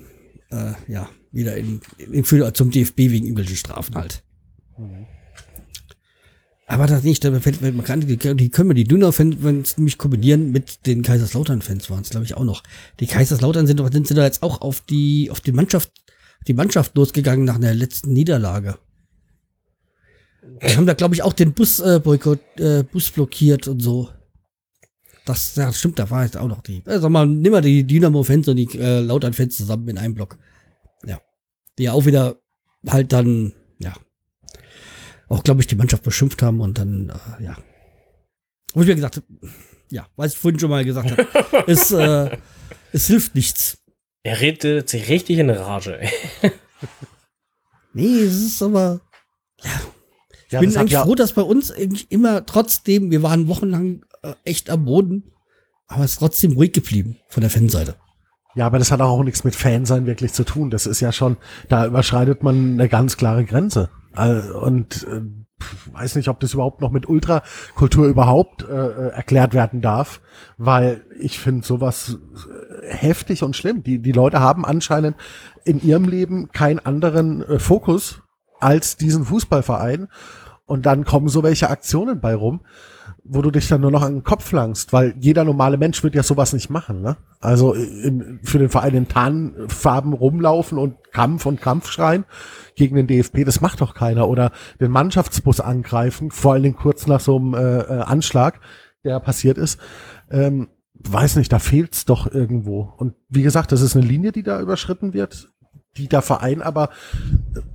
[0.52, 4.22] äh, ja, wieder in, in für, zum DFB wegen irgendwelchen Strafen halt.
[6.68, 8.16] Aber das nicht, da fällt mir bekannt, die,
[8.50, 12.62] können wir die Dünner-Fans nämlich kombinieren mit den Kaiserslautern-Fans waren es, glaube ich, auch noch.
[13.00, 15.90] Die Kaiserslautern sind, sind, sind da jetzt auch auf die, auf die Mannschaft,
[16.46, 18.78] die Mannschaft losgegangen nach einer letzten Niederlage.
[20.62, 24.08] Die haben da, glaube ich, auch den Bus, äh, Boykott, äh, Bus blockiert und so.
[25.24, 26.82] Das, ja, stimmt, da war jetzt auch noch die.
[26.86, 30.38] Äh, sag mal, nimm mal die Dynamo-Fans und die äh, Lautern-Fans zusammen in einem Block.
[31.06, 31.20] Ja.
[31.78, 32.36] Die ja auch wieder
[32.86, 33.92] halt dann, ja,
[35.28, 37.56] auch, glaube ich, die Mannschaft beschimpft haben und dann, äh, ja.
[38.74, 39.22] Wo ich mir gesagt
[39.92, 42.36] ja, was ich vorhin schon mal gesagt habe, es, äh,
[42.92, 43.78] es hilft nichts.
[44.22, 46.00] Er redet sich richtig in Rage.
[46.00, 46.10] Ey.
[47.94, 49.02] Nee, es ist aber,
[49.62, 49.70] Ja,
[50.48, 53.48] ich bin das hat eigentlich ja, froh, dass bei uns eigentlich immer trotzdem, wir waren
[53.48, 54.02] wochenlang
[54.44, 55.32] echt am Boden,
[55.88, 57.96] aber es ist trotzdem ruhig geblieben von der Fanseite.
[58.54, 60.70] ja, aber das hat auch nichts mit Fansein wirklich zu tun.
[60.70, 61.36] Das ist ja schon,
[61.68, 63.90] da überschreitet man eine ganz klare Grenze.
[64.16, 65.22] Äh, Und äh,
[65.92, 70.20] weiß nicht, ob das überhaupt noch mit Ultrakultur überhaupt äh, äh, erklärt werden darf,
[70.58, 72.18] weil ich finde sowas
[72.82, 73.82] äh, heftig und schlimm.
[73.82, 75.16] Die, die Leute haben anscheinend
[75.64, 78.22] in ihrem Leben keinen anderen äh, Fokus
[78.60, 80.08] als diesen Fußballverein.
[80.66, 82.64] Und dann kommen so welche Aktionen bei rum,
[83.24, 86.14] wo du dich dann nur noch an den Kopf langst, weil jeder normale Mensch wird
[86.14, 87.02] ja sowas nicht machen.
[87.02, 87.16] Ne?
[87.40, 92.24] Also in, für den Verein in Tarnfarben rumlaufen und Kampf und Kampf schreien
[92.74, 94.28] gegen den DFB, das macht doch keiner.
[94.28, 94.50] Oder
[94.80, 98.60] den Mannschaftsbus angreifen, vor allen Dingen kurz nach so einem äh, äh, Anschlag,
[99.04, 99.78] der passiert ist.
[100.30, 102.92] Ähm, weiß nicht, da fehlt's doch irgendwo.
[102.96, 105.48] Und wie gesagt, das ist eine Linie, die da überschritten wird,
[105.96, 106.88] die der Verein aber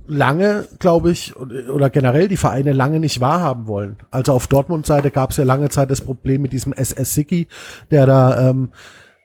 [0.06, 3.96] lange, glaube ich, oder generell die Vereine lange nicht wahrhaben wollen.
[4.10, 7.46] Also auf Dortmund-Seite gab es ja lange Zeit das Problem mit diesem SS Siki,
[7.90, 8.70] der da ähm,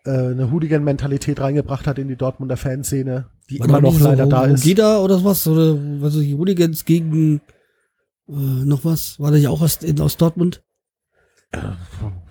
[0.06, 4.26] äh, eine Hooligan-Mentalität reingebracht hat in die Dortmunder Fanszene, die War immer noch so leider
[4.26, 4.64] da ist.
[4.64, 5.48] Geda oder was?
[5.48, 7.42] Oder was die Hooligans gegen
[8.28, 9.20] äh, noch was?
[9.20, 10.63] War das ja auch aus, in, aus Dortmund?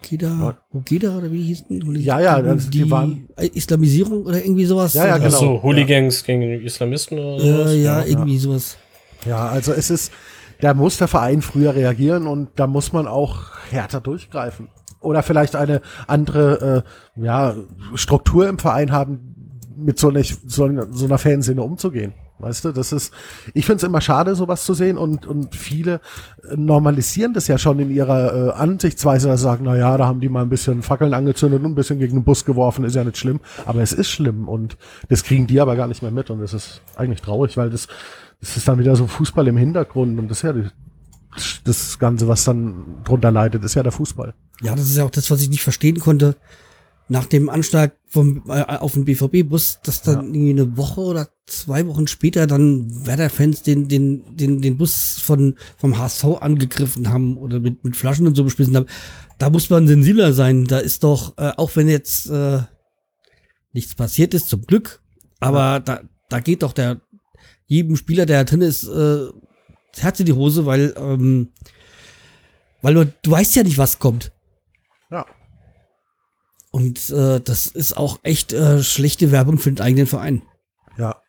[0.03, 1.95] Geda, Geda oder wie hieß denn?
[1.97, 4.95] Ja, ja, Gegen also die waren- äh, Islamisierung oder irgendwie sowas?
[4.95, 5.29] Ja, ja, genau.
[5.29, 7.77] Achso, Hooligans gegen Islamisten oder Ja, sowas?
[7.77, 8.77] ja, irgendwie sowas.
[9.25, 10.13] Ja, also es ist,
[10.61, 14.69] da muss der Verein früher reagieren und da muss man auch härter durchgreifen.
[15.01, 16.85] Oder vielleicht eine andere
[17.17, 17.55] äh, ja,
[17.95, 22.13] Struktur im Verein haben, mit so, einer so, einer- so einer Fanszene umzugehen.
[22.43, 23.15] Weißt du, das ist,
[23.55, 26.01] ich finde es immer schade, sowas zu sehen und, und viele
[26.43, 30.07] äh, normalisieren das ja schon in ihrer äh, Ansichtsweise, dass sie sagen, na ja, da
[30.07, 32.97] haben die mal ein bisschen Fackeln angezündet und ein bisschen gegen den Bus geworfen, ist
[32.97, 33.41] ja nicht schlimm.
[33.65, 34.77] Aber es ist schlimm und
[35.09, 37.87] das kriegen die aber gar nicht mehr mit und das ist eigentlich traurig, weil das,
[38.41, 40.69] das ist dann wieder so Fußball im Hintergrund und das ist ja die,
[41.65, 44.35] das Ganze, was dann drunter leidet, ist ja der Fußball.
[44.61, 46.37] Ja, das ist ja auch das, was ich nicht verstehen konnte.
[47.13, 51.87] Nach dem Anschlag vom, äh, auf den BVB-Bus, dass dann irgendwie eine Woche oder zwei
[51.87, 57.61] Wochen später dann Werder-Fans den, den, den, den Bus von, vom HSV angegriffen haben oder
[57.61, 58.87] mit, mit Flaschen und so bespissen haben.
[59.39, 60.65] Da muss man sensibler sein.
[60.65, 62.61] Da ist doch, äh, auch wenn jetzt äh,
[63.75, 65.03] nichts passiert ist, zum Glück,
[65.39, 66.01] aber da,
[66.31, 67.03] da geht doch der
[67.67, 69.27] jedem Spieler, der da drin ist, äh,
[69.93, 71.49] das Herz in die Hose, weil ähm,
[72.83, 74.32] Weil du, du weißt ja nicht, was kommt.
[76.73, 80.43] Und äh, das ist auch echt äh, schlechte Werbung für den eigenen Verein.
[80.97, 81.23] Ja.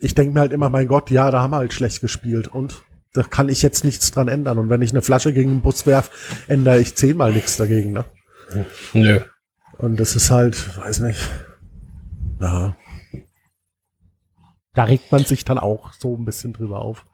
[0.00, 2.82] Ich denke mir halt immer, mein Gott, ja, da haben wir halt schlecht gespielt und
[3.14, 4.58] da kann ich jetzt nichts dran ändern.
[4.58, 8.04] Und wenn ich eine Flasche gegen den Bus werf, ändere ich zehnmal nichts dagegen, ne?
[8.92, 9.20] Nö.
[9.78, 11.20] Und das ist halt, weiß nicht.
[12.40, 12.76] Ja.
[14.74, 17.04] Da regt man sich dann auch so ein bisschen drüber auf,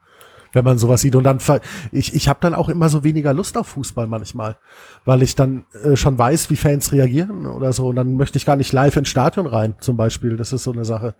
[0.55, 1.15] wenn man sowas sieht.
[1.15, 4.57] Und dann, ver- ich, ich habe dann auch immer so weniger Lust auf Fußball manchmal,
[5.05, 7.87] weil ich dann äh, schon weiß, wie Fans reagieren oder so.
[7.89, 10.37] Und dann möchte ich gar nicht live ins Stadion rein, zum Beispiel.
[10.37, 11.13] Das ist so eine Sache.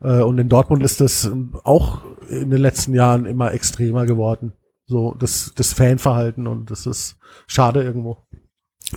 [0.00, 2.00] Äh, und in Dortmund ist das ähm, auch
[2.30, 4.52] in den letzten Jahren immer extremer geworden.
[4.86, 8.18] So, das, das Fanverhalten und das ist schade irgendwo.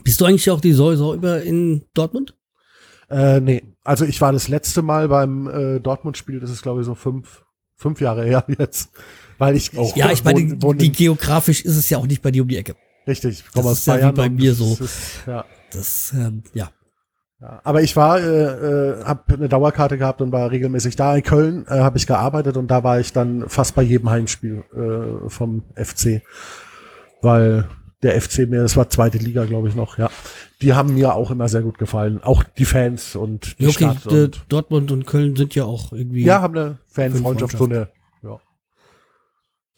[0.04, 2.36] Bist du eigentlich auch die Saison über in Dortmund?
[3.10, 6.86] Äh, nee, also ich war das letzte Mal beim äh, Dortmund-Spiel, das ist glaube ich
[6.88, 7.46] so fünf,
[7.76, 8.92] fünf Jahre her jetzt.
[9.38, 12.08] Weil ich, ich Ja, ich meine, wohn- wohn die in- geografisch ist es ja auch
[12.08, 12.76] nicht bei dir um die Ecke.
[13.08, 14.16] richtig, ich komme das aus ist ja wie Bayern.
[14.16, 14.78] bei mir so.
[14.84, 16.70] Ist, ja, Das, ähm, ja.
[17.42, 17.62] ja.
[17.64, 21.16] Aber ich war, äh, äh, habe eine Dauerkarte gehabt und war regelmäßig da.
[21.16, 24.64] In Köln äh, habe ich gearbeitet und da war ich dann fast bei jedem Heimspiel
[24.74, 26.22] äh, vom FC.
[27.22, 27.68] Weil
[28.04, 30.10] der FC mir, das war zweite Liga, glaube ich noch, ja.
[30.62, 32.22] Die haben mir auch immer sehr gut gefallen.
[32.24, 34.08] Auch die Fans und die okay, Stadt.
[34.08, 36.24] Und, Dortmund und Köln sind ja auch irgendwie.
[36.24, 37.90] ja, haben eine Fanfreundschaft, so eine.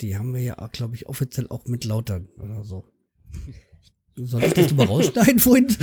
[0.02, 2.86] Die haben wir ja, glaube ich, offiziell auch mit Lautern oder so.
[4.16, 5.68] Soll ich das mal rausschneiden vorhin?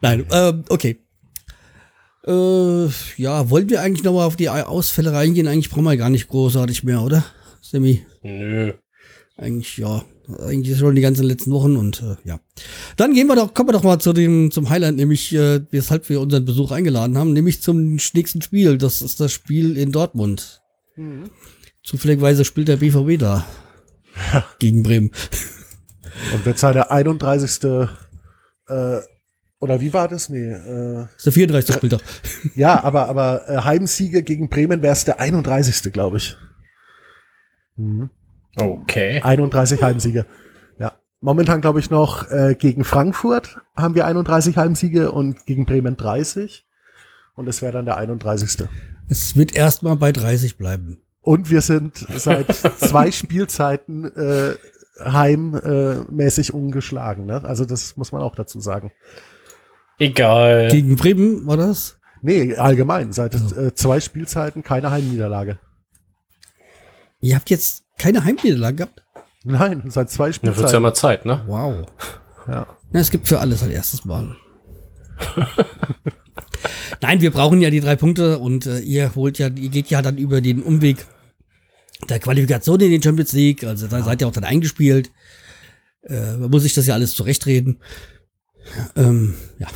[0.00, 0.98] Nein, ähm, okay.
[2.26, 2.86] Äh,
[3.16, 5.48] ja, wollen wir eigentlich nochmal auf die Ausfälle reingehen?
[5.48, 7.24] Eigentlich brauchen wir gar nicht großartig mehr, oder?
[7.60, 8.04] Semi?
[8.22, 8.72] Nö.
[9.36, 10.04] Eigentlich, ja.
[10.38, 12.38] Eigentlich schon die ganzen letzten Wochen und äh, ja.
[12.96, 16.08] Dann gehen wir doch, kommen wir doch mal zu dem, zum Highlight, nämlich, äh, weshalb
[16.08, 18.78] wir unseren Besuch eingeladen haben, nämlich zum nächsten Spiel.
[18.78, 20.59] Das ist das Spiel in Dortmund.
[21.82, 23.46] Zufälligerweise spielt der BVB da.
[24.58, 25.10] Gegen Bremen.
[26.34, 27.64] Und wird seine 31.
[27.64, 27.86] Äh,
[29.60, 30.28] oder wie war das?
[30.28, 31.74] Nee, äh, Das ist der 34.
[31.74, 32.00] Spieltag.
[32.54, 35.92] ja, aber, aber äh, Heimsiege gegen Bremen wäre es der 31.
[35.92, 36.36] glaube ich.
[37.76, 38.10] Mhm.
[38.56, 39.20] Okay.
[39.22, 40.26] 31 Heimsiege.
[40.78, 40.92] Ja.
[41.20, 46.66] Momentan glaube ich noch äh, gegen Frankfurt haben wir 31 Heimsiege und gegen Bremen 30.
[47.34, 48.68] Und es wäre dann der 31.
[49.10, 51.02] Es wird erstmal bei 30 bleiben.
[51.20, 54.54] Und wir sind seit zwei Spielzeiten äh,
[55.04, 57.26] heimmäßig äh, ungeschlagen.
[57.26, 57.42] Ne?
[57.44, 58.92] Also das muss man auch dazu sagen.
[59.98, 60.68] Egal.
[60.70, 61.98] Gegen Bremen war das?
[62.22, 63.12] Nee, allgemein.
[63.12, 65.58] Seit äh, zwei Spielzeiten keine Heimniederlage.
[67.20, 69.02] Ihr habt jetzt keine Heimniederlage gehabt?
[69.42, 70.72] Nein, seit zwei Da wird's Spielzeiten.
[70.72, 71.42] ja mal Zeit, ne?
[71.46, 71.86] Wow.
[72.46, 72.66] ja.
[72.92, 74.36] Na, es gibt für alles ein erstes Mal.
[77.00, 80.02] Nein, wir brauchen ja die drei Punkte und äh, ihr holt ja, ihr geht ja
[80.02, 81.06] dann über den Umweg
[82.08, 83.64] der Qualifikation in den Champions League.
[83.64, 85.10] Also da seid ihr auch dann eingespielt.
[86.02, 87.80] Äh, man muss sich das ja alles zurechtreden.
[88.96, 89.68] Ähm, ja.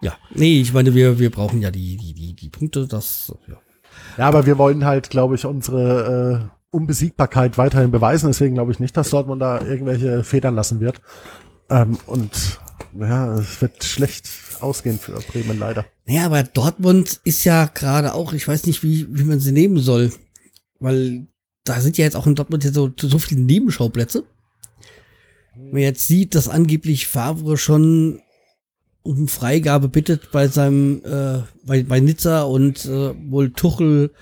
[0.00, 2.86] ja, nee, ich meine, wir, wir brauchen ja die, die, die, die Punkte.
[2.86, 3.56] Das, ja.
[4.18, 8.28] ja, aber wir wollen halt, glaube ich, unsere äh, Unbesiegbarkeit weiterhin beweisen.
[8.28, 11.00] Deswegen glaube ich nicht, dass Dortmund da irgendwelche Federn lassen wird.
[11.70, 12.60] Ähm, und
[12.98, 14.26] ja, es wird schlecht
[14.62, 15.86] ausgehen für Bremen leider.
[16.06, 19.78] Naja, aber Dortmund ist ja gerade auch, ich weiß nicht, wie, wie man sie nehmen
[19.78, 20.12] soll.
[20.78, 21.26] Weil
[21.64, 24.24] da sind ja jetzt auch in Dortmund jetzt so, so viele Nebenschauplätze.
[25.54, 28.20] Wenn man jetzt sieht, dass angeblich Favre schon
[29.02, 34.12] um Freigabe bittet bei seinem, äh, bei, bei Nizza und äh, wohl Tuchel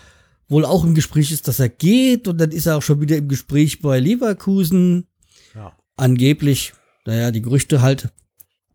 [0.48, 3.16] wohl auch im Gespräch ist, dass er geht und dann ist er auch schon wieder
[3.16, 5.06] im Gespräch bei Leverkusen.
[5.54, 5.72] Ja.
[5.96, 6.74] Angeblich,
[7.06, 8.10] naja, die Gerüchte halt.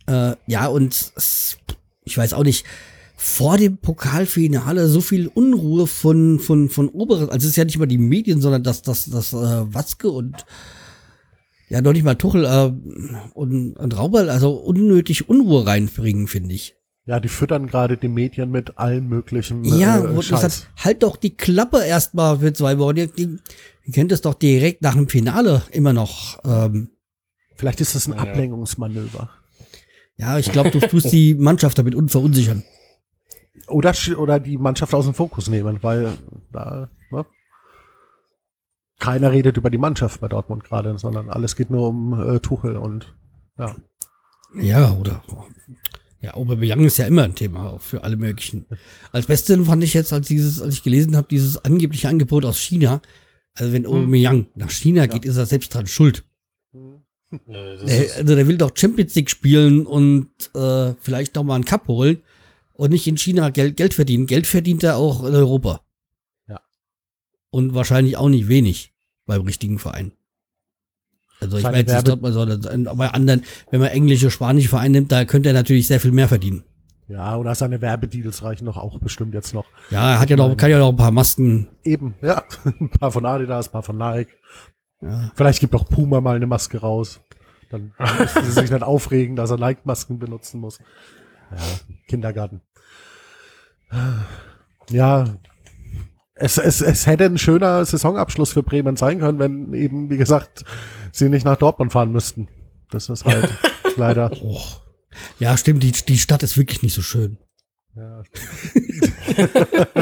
[0.10, 1.14] Äh, ja, und
[2.03, 2.66] ich weiß auch nicht,
[3.16, 7.78] vor dem Pokalfinale so viel Unruhe von, von, von oberen, also es ist ja nicht
[7.78, 10.45] mal die Medien, sondern das, das, das äh, Watzke und
[11.68, 12.72] ja, noch nicht mal Tuchel äh,
[13.34, 16.76] und, und Rauberl, also unnötig Unruhe reinbringen, finde ich.
[17.05, 20.41] Ja, die füttern gerade die Medien mit allem möglichen Ja, äh, wo ich Scheiß.
[20.41, 22.97] sag, halt doch die Klappe erstmal für zwei Wochen.
[22.97, 23.10] Ihr
[23.91, 26.39] kennt es doch direkt nach dem Finale immer noch.
[26.45, 26.89] Ähm,
[27.55, 28.20] Vielleicht ist das ein Ja.
[28.20, 29.30] Ablenkungsmanöver.
[30.20, 32.63] Ja, ich glaube, du tust die Mannschaft damit unverunsichern.
[33.67, 36.17] Oder, oder die Mannschaft aus dem Fokus nehmen, weil
[36.51, 37.26] da, ne?
[38.99, 42.76] Keiner redet über die Mannschaft bei Dortmund gerade, sondern alles geht nur um äh, Tuchel
[42.76, 43.15] und
[43.57, 43.76] ja.
[44.55, 45.24] Ja, oder
[46.20, 48.65] ja, Aubameyang ist ja immer ein Thema auch für alle möglichen.
[49.13, 52.59] Als Beste fand ich jetzt, als dieses, als ich gelesen habe, dieses angebliche Angebot aus
[52.59, 53.01] China.
[53.53, 56.26] Also wenn Aubameyang nach China geht, ist er selbst dran schuld.
[57.32, 61.65] Nö, Der, also der will doch Champions League spielen und äh, vielleicht noch mal einen
[61.65, 62.21] Cup holen
[62.73, 64.25] und nicht in China Geld, Geld verdienen.
[64.25, 65.82] Geld verdient er auch in Europa.
[66.47, 66.59] Ja.
[67.51, 68.93] Und wahrscheinlich auch nicht wenig.
[69.25, 70.11] beim richtigen Verein.
[71.41, 75.11] Also ich weiß jetzt Werbe- nicht, sondern bei anderen, wenn man englische, spanische Vereine nimmt,
[75.11, 76.63] da könnte er natürlich sehr viel mehr verdienen.
[77.07, 79.65] Ja, oder seine Werbedeals reichen doch auch bestimmt jetzt noch.
[79.89, 81.67] Ja, er hat ja noch, kann ja noch ein paar Masken.
[81.84, 82.43] Eben, ja.
[82.80, 84.32] Ein paar von Adidas, ein paar von Nike.
[85.02, 85.32] Ja.
[85.36, 87.22] Vielleicht gibt auch Puma mal eine Maske raus.
[87.70, 90.80] Dann müssen sie sich nicht aufregen, dass er Nike-Masken benutzen muss.
[91.52, 91.58] Ja,
[92.08, 92.62] Kindergarten.
[94.89, 95.26] Ja,
[96.39, 100.64] es, es, es hätte ein schöner Saisonabschluss für Bremen sein können, wenn eben, wie gesagt,
[101.12, 102.47] sie nicht nach Dortmund fahren müssten.
[102.91, 103.50] Das ist halt
[103.97, 104.32] leider.
[104.41, 104.62] Oh.
[105.38, 107.38] Ja, stimmt, die, die Stadt ist wirklich nicht so schön.
[107.95, 108.24] Ja.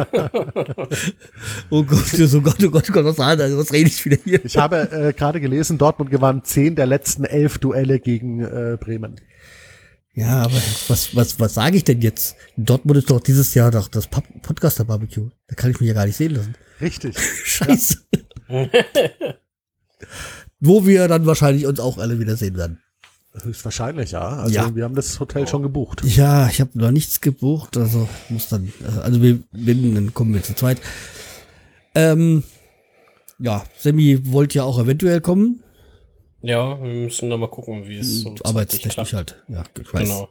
[1.69, 4.43] Oh Gott, oh Gott, oh Gott, oh Gott, was, was rede ich wieder hier?
[4.45, 9.19] Ich habe äh, gerade gelesen, Dortmund gewann zehn der letzten elf Duelle gegen äh, Bremen.
[10.13, 10.55] Ja, aber
[10.87, 12.35] was, was, was sage ich denn jetzt?
[12.55, 15.29] Dortmund ist doch dieses Jahr doch das Podcaster-Barbecue.
[15.47, 16.55] Da kann ich mich ja gar nicht sehen lassen.
[16.81, 17.15] Richtig.
[17.45, 17.97] Scheiße.
[20.59, 22.79] Wo wir dann wahrscheinlich uns auch alle wiedersehen werden.
[23.43, 24.27] Höchstwahrscheinlich, ja.
[24.27, 24.75] Also Ja.
[24.75, 26.01] wir haben das Hotel schon gebucht.
[26.03, 30.33] Ja, ich habe noch nichts gebucht, also muss dann, äh, also wir, wenn, dann kommen
[30.33, 30.81] wir zu zweit.
[31.97, 32.43] Ähm,
[33.39, 35.63] ja, Sammy wollte ja auch eventuell kommen,
[36.41, 39.43] Ja, wir müssen da mal gucken, wie es so arbeitstechnisch halt.
[39.47, 40.03] Ja, ich weiß.
[40.03, 40.29] Genau.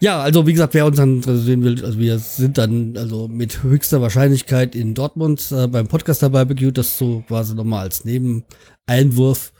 [0.00, 3.64] Ja, also wie gesagt, wer uns dann sehen will, also wir sind dann also mit
[3.64, 9.52] höchster Wahrscheinlichkeit in Dortmund äh, beim Podcaster Barbecue, das so quasi nochmal als Nebeneinwurf.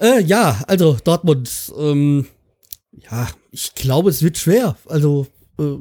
[0.00, 2.26] Äh, ja, also Dortmund, ähm,
[3.10, 4.76] ja, ich glaube, es wird schwer.
[4.86, 5.26] Also,
[5.58, 5.76] äh,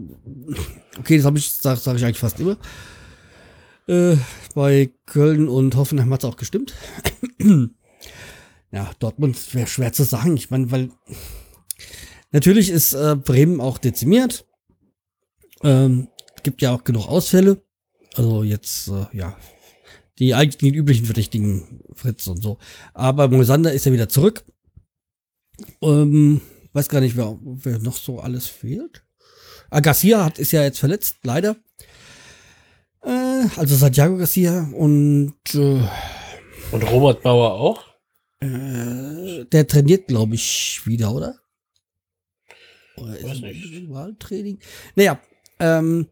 [1.00, 2.58] okay, das habe ich, sage sag ich eigentlich fast immer.
[3.92, 4.18] Äh,
[4.56, 6.74] bei Köln und Hoffenheim hat es auch gestimmt.
[8.72, 10.38] ja, Dortmund wäre schwer zu sagen.
[10.38, 10.90] Ich meine, weil
[12.32, 14.46] Natürlich ist äh, Bremen auch dezimiert.
[15.64, 16.08] Ähm,
[16.44, 17.62] gibt ja auch genug Ausfälle.
[18.16, 19.38] Also jetzt, äh, ja,
[20.18, 22.58] die eigentlich die üblichen Verdächtigen, Fritz und so.
[22.94, 24.44] Aber Moisander ist ja wieder zurück.
[25.82, 26.42] Ähm,
[26.74, 29.04] weiß gar nicht, wer, wer noch so alles fehlt.
[29.70, 31.58] Ah, Garcia hat, ist ja jetzt verletzt, leider.
[33.04, 35.82] Äh, also Santiago Garcia und äh,
[36.72, 37.84] Und Robert Bauer auch?
[38.42, 41.36] äh, der trainiert, glaube ich, wieder, oder?
[42.98, 43.66] Oder Weiß es nicht.
[43.66, 44.60] Individualtraining?
[44.96, 45.20] Naja,
[45.60, 46.08] ähm,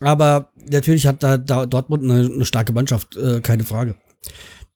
[0.00, 3.96] aber natürlich hat da, da Dortmund eine, eine starke Mannschaft, äh, keine Frage.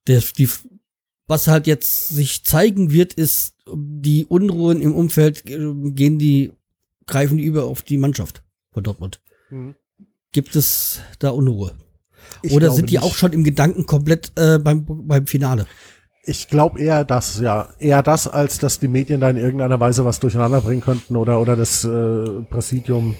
[0.06, 0.48] Der, die,
[1.26, 6.52] was halt jetzt sich zeigen wird, ist, die Unruhen im Umfeld äh, gehen die,
[7.06, 8.42] greifen die über auf die Mannschaft
[8.72, 9.22] von Dortmund.
[9.50, 9.74] Mhm.
[10.34, 11.72] Gibt es da Unruhe?
[12.42, 13.04] Ich Oder sind die nicht.
[13.04, 15.66] auch schon im Gedanken komplett äh, beim, beim Finale?
[16.24, 17.68] Ich glaube eher das, ja.
[17.78, 21.40] Eher das, als dass die Medien da in irgendeiner Weise was durcheinander bringen könnten oder,
[21.40, 23.14] oder das äh, Präsidium.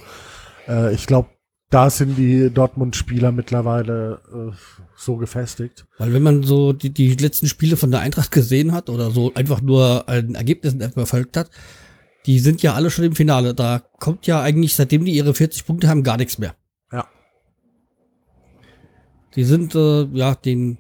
[0.66, 1.28] Äh, ich glaube,
[1.70, 4.56] da sind die Dortmund-Spieler mittlerweile äh,
[4.96, 5.86] so gefestigt.
[5.98, 9.32] Weil wenn man so die, die letzten Spiele von der Eintracht gesehen hat oder so
[9.34, 11.48] einfach nur ein Ergebnis verfolgt hat,
[12.26, 13.54] die sind ja alle schon im Finale.
[13.54, 16.56] Da kommt ja eigentlich, seitdem die ihre 40 Punkte haben, gar nichts mehr.
[19.36, 20.78] Die sind, äh, ja, den,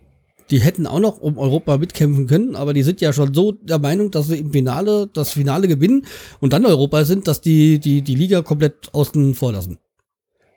[0.50, 3.78] die hätten auch noch um Europa mitkämpfen können, aber die sind ja schon so der
[3.78, 6.06] Meinung, dass sie im Finale, das Finale gewinnen
[6.40, 9.78] und dann Europa sind, dass die, die, die Liga komplett außen vor lassen.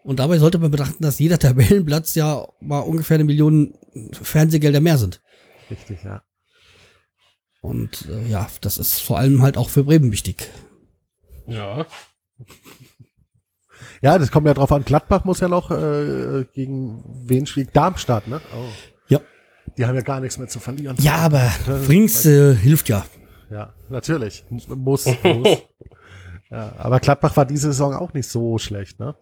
[0.04, 3.74] Und dabei sollte man betrachten, dass jeder Tabellenplatz ja mal ungefähr eine Million
[4.14, 5.22] Fernsehgelder mehr sind.
[5.70, 6.22] Richtig, ja.
[7.62, 10.50] Und äh, ja, das ist vor allem halt auch für Bremen wichtig.
[11.48, 11.86] Ja.
[14.02, 14.84] Ja, das kommt ja drauf an.
[14.84, 17.70] Gladbach muss ja noch äh, gegen wen spielen?
[17.74, 18.40] Darmstadt, ne?
[18.56, 18.66] Oh.
[19.08, 19.20] Ja.
[19.78, 20.96] Die haben ja gar nichts mehr zu verlieren.
[21.00, 21.40] Ja, aber
[21.86, 23.06] Frings äh, hilft ja.
[23.50, 24.44] Ja, natürlich.
[24.50, 25.06] Muss, muss.
[26.52, 29.16] ja, aber Gladbach war diese Saison auch nicht so schlecht, ne?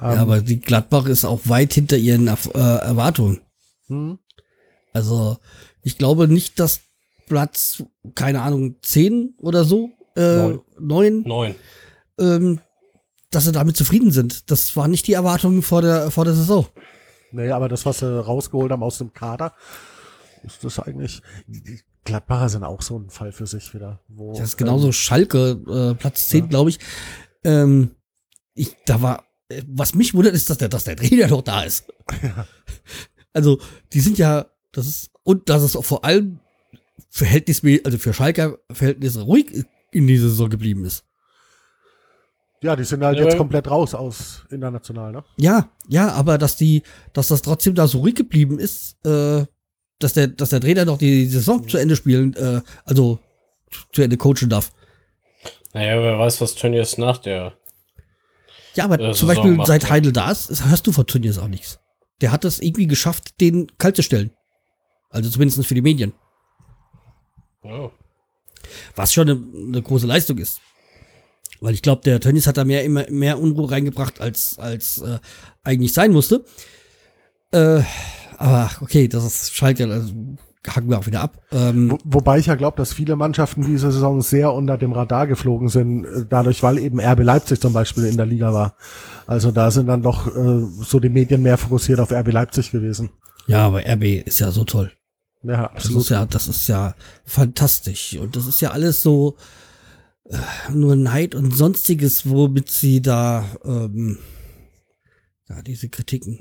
[0.00, 0.20] Ähm, ja.
[0.22, 3.40] Aber die Gladbach ist auch weit hinter ihren äh, Erwartungen.
[3.88, 4.18] hm,
[4.92, 5.38] Also
[5.82, 6.80] ich glaube nicht, dass
[7.28, 7.82] Platz,
[8.14, 10.60] keine Ahnung, 10 oder so, äh, Neun.
[10.78, 11.54] 9, Neun.
[12.18, 12.60] ähm,
[13.30, 14.50] dass sie damit zufrieden sind.
[14.50, 16.66] Das war nicht die Erwartung vor der, vor der Saison.
[17.32, 19.54] nee, aber das, was sie rausgeholt haben aus dem Kader,
[20.44, 21.20] ist das eigentlich.
[21.46, 24.00] Die Gladbacher sind auch so ein Fall für sich wieder.
[24.08, 26.46] Wo, Das ist genauso ähm, Schalke, äh, Platz 10, Ja.
[26.46, 26.78] glaube ich.
[27.44, 27.90] Ähm,
[28.54, 28.74] ich.
[28.86, 31.84] Da war, äh, was mich wundert, ist, dass der, dass der Trainer noch da ist.
[33.34, 33.60] Also,
[33.92, 36.40] die sind ja, das ist, und dass es auch vor allem
[37.10, 41.04] verhältnismäßig, also für Schalker Verhältnisse ruhig in dieser Saison geblieben ist.
[42.62, 45.24] Ja, die sind halt Ja, jetzt aber- komplett raus aus international, ne?
[45.36, 46.82] Ja, ja, aber dass die,
[47.12, 49.44] dass das trotzdem da so ruhig geblieben ist, äh,
[49.98, 53.18] dass der, dass der Trainer noch die Saison zu Ende spielen, äh, also
[53.92, 54.70] zu Ende coachen darf.
[55.74, 57.52] Naja, wer weiß, was Tönnies nach der.
[58.74, 59.90] Ja, aber Äh, zum Saison Beispiel macht, seit ja.
[59.90, 61.78] Heidel da ist, ist- hörst du von Tönnies auch nichts.
[62.20, 64.30] Der hat es irgendwie geschafft, den kalt zu stellen.
[65.10, 66.12] Also zumindest für die Medien.
[67.62, 67.90] Oh.
[68.96, 70.60] Was schon eine, eine große Leistung ist.
[71.60, 75.18] Weil ich glaube, der Tönnies hat da mehr, immer mehr Unruhe reingebracht, als, als äh,
[75.64, 76.44] eigentlich sein musste.
[77.50, 77.82] Äh,
[78.36, 80.12] aber okay, das ist Schalke, also
[80.66, 81.42] hacken wir auch wieder ab.
[81.50, 85.26] Ähm, Wo, wobei ich ja glaube, dass viele Mannschaften diese Saison sehr unter dem Radar
[85.26, 88.76] geflogen sind, äh, dadurch, weil eben RB Leipzig zum Beispiel in der Liga war.
[89.26, 93.10] Also da sind dann doch äh, so die Medien mehr fokussiert auf RB Leipzig gewesen.
[93.46, 94.92] ja, aber RB ist ja so toll.
[95.42, 96.94] Ja, Das ist ja, das ist ja
[97.24, 98.16] fantastisch.
[98.20, 99.36] Und das ist ja alles so
[100.72, 104.18] nur Neid und sonstiges, womit sie da, ähm,
[105.48, 106.40] ja, diese Kritiken.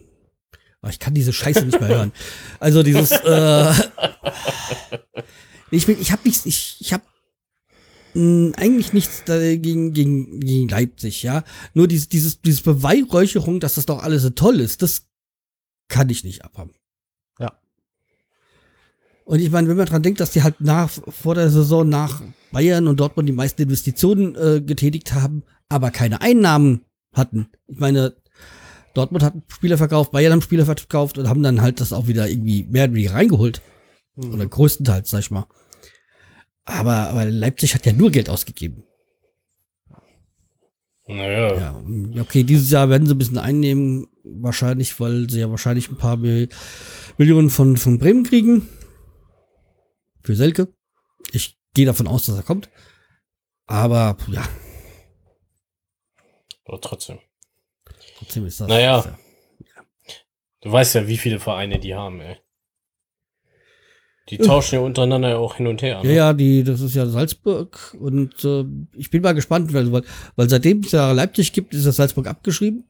[0.82, 2.12] Aber ich kann diese Scheiße nicht mehr hören.
[2.60, 3.74] Also dieses, äh,
[5.72, 7.04] ich bin, ich habe nichts, ich, ich habe
[8.14, 11.44] eigentlich nichts dagegen gegen, gegen Leipzig, ja.
[11.74, 15.08] Nur dieses, dieses, dieses Beweihräucherung, dass das doch alles so toll ist, das
[15.88, 16.74] kann ich nicht abhaben.
[19.28, 22.22] Und ich meine, wenn man dran denkt, dass die halt nach, vor der Saison nach
[22.54, 27.50] Bayern und Dortmund die meisten Investitionen äh, getätigt haben, aber keine Einnahmen hatten.
[27.68, 28.16] Ich meine,
[28.94, 32.30] Dortmund hat Spieler verkauft, Bayern haben Spieler verkauft und haben dann halt das auch wieder
[32.30, 33.62] irgendwie mehr oder weniger reingeholt.
[34.16, 34.34] Mhm.
[34.34, 35.46] Oder größtenteils, sag ich mal.
[36.64, 38.84] Aber, aber Leipzig hat ja nur Geld ausgegeben.
[41.06, 41.58] Naja.
[41.58, 45.98] Ja, okay, dieses Jahr werden sie ein bisschen einnehmen, wahrscheinlich, weil sie ja wahrscheinlich ein
[45.98, 46.48] paar Mil
[47.18, 48.70] Millionen von, von Bremen kriegen.
[50.28, 50.68] Für Selke.
[51.32, 52.70] Ich gehe davon aus, dass er kommt.
[53.66, 54.46] Aber ja,
[56.66, 57.20] Aber trotzdem.
[58.20, 58.68] trotzdem ist das.
[58.68, 59.04] Naja.
[59.06, 59.18] ja-
[60.60, 62.36] Du weißt ja, wie viele Vereine die haben, ey.
[64.30, 66.00] Die tauschen ja untereinander ja auch hin und her.
[66.00, 66.14] Ja, Ne?
[66.14, 68.66] ja, die, das ist ja Salzburg und äh,
[68.98, 70.04] ich bin mal gespannt, weil, weil,
[70.36, 72.84] weil seitdem es ja Leipzig gibt, ist das Salzburg abgeschrieben.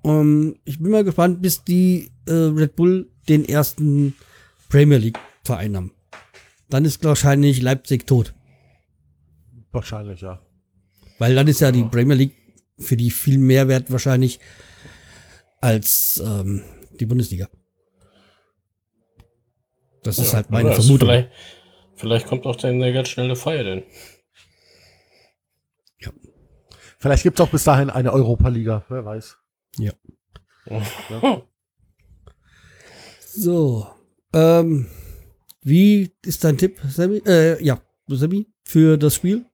[0.00, 4.14] Um, ich bin mal gespannt, bis die äh, Red Bull den ersten
[4.70, 5.92] Premier League Verein haben.
[6.74, 8.34] Dann ist wahrscheinlich Leipzig tot,
[9.70, 10.44] Wahrscheinlich, ja.
[11.20, 12.34] weil dann ist ja die Premier League
[12.80, 14.40] für die viel mehr wert wahrscheinlich
[15.60, 16.64] als ähm,
[16.98, 17.48] die Bundesliga.
[20.02, 21.10] Das ist Ja, halt meine Vermutung.
[21.10, 21.30] Vielleicht,
[21.94, 23.84] vielleicht kommt auch dann eine ganz schnelle Feier denn.
[26.98, 29.36] Vielleicht gibt's auch bis dahin eine Europa-Liga, wer weiß.
[33.20, 33.86] So,
[34.32, 34.88] ähm,
[35.64, 37.22] wie ist dein Tipp, Sammy?
[37.26, 39.44] Äh, ja, Sammy, für das Spiel?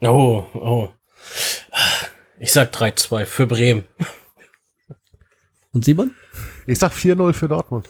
[0.00, 0.88] Oh, oh.
[2.38, 3.84] Ich sag 3-2 für Bremen.
[5.72, 6.14] Und Simon?
[6.66, 7.88] Ich sag 4-0 für Dortmund.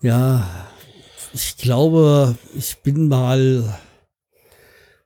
[0.00, 0.68] Ja,
[1.32, 3.78] ich glaube, ich bin mal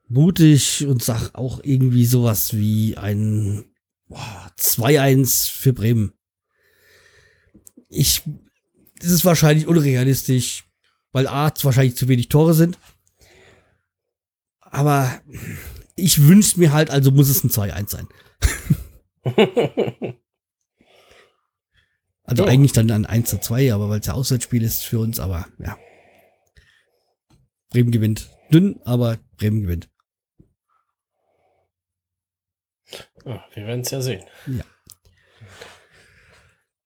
[0.08, 3.64] mutig und sag auch irgendwie sowas wie ein
[4.08, 6.12] boah, 2-1 für Bremen.
[7.88, 8.22] Ich,
[9.00, 10.64] das ist wahrscheinlich unrealistisch,
[11.12, 12.78] weil A, wahrscheinlich zu wenig Tore sind.
[14.60, 15.20] Aber
[15.94, 18.08] ich wünsche mir halt, also muss es ein 2-1 sein.
[22.28, 22.50] Also Ja.
[22.50, 25.46] eigentlich dann ein 1 zu 2, aber weil es ja Auswärtsspiel ist für uns, aber
[25.60, 25.78] ja.
[27.70, 28.30] Bremen gewinnt.
[28.52, 29.88] Dünn, aber Bremen gewinnt.
[33.24, 34.24] Ja, wir werden es ja sehen.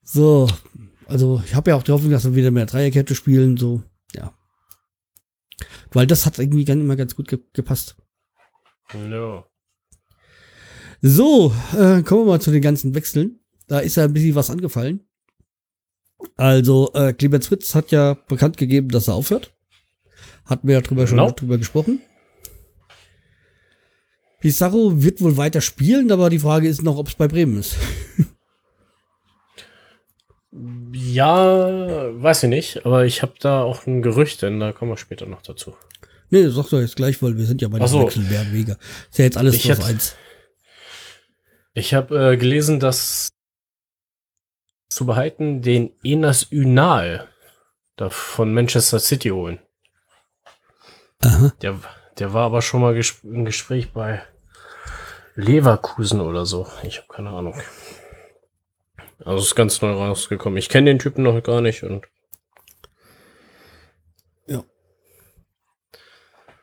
[0.03, 0.49] So,
[1.11, 3.83] also ich habe ja auch die Hoffnung, dass wir wieder mehr Dreierkette spielen, so,
[4.15, 4.33] ja.
[5.93, 7.97] Weil das hat irgendwie ganz, immer ganz gut ge gepasst.
[8.95, 9.45] No.
[11.03, 13.41] So, äh, kommen wir mal zu den ganzen Wechseln.
[13.67, 15.01] Da ist ja ein bisschen was angefallen.
[16.37, 19.55] Also, äh, Clemens Fritz hat ja bekannt gegeben, dass er aufhört.
[20.45, 21.29] Hatten wir ja drüber Genau.
[21.29, 22.01] schon drüber gesprochen.
[24.41, 27.77] Pizarro wird wohl weiter spielen, aber die Frage ist noch, ob es bei Bremen ist.
[30.53, 34.97] Ja, weiß ich nicht, aber ich habe da auch ein Gerücht, denn da kommen wir
[34.97, 35.77] später noch dazu.
[36.31, 38.01] Nee, das sagt doch jetzt gleich, weil wir sind ja bei den so.
[38.15, 38.77] Weniger.
[39.11, 40.17] Ist ja jetzt alles Ich hätte- eins.
[41.73, 43.31] Ich habe äh, gelesen, dass
[44.89, 47.29] zu behalten den Enas Ünal
[47.97, 49.61] da von Manchester City holen.
[51.23, 51.53] Aha.
[51.63, 51.79] Der,
[52.19, 54.23] der war aber schon mal ges im Gespräch bei
[55.37, 56.67] Leverkusen oder so.
[56.83, 57.55] Ich habe keine Ahnung.
[59.25, 60.59] Also ist ganz neu rausgekommen.
[60.59, 62.07] Ich kenne den Typen noch gar nicht und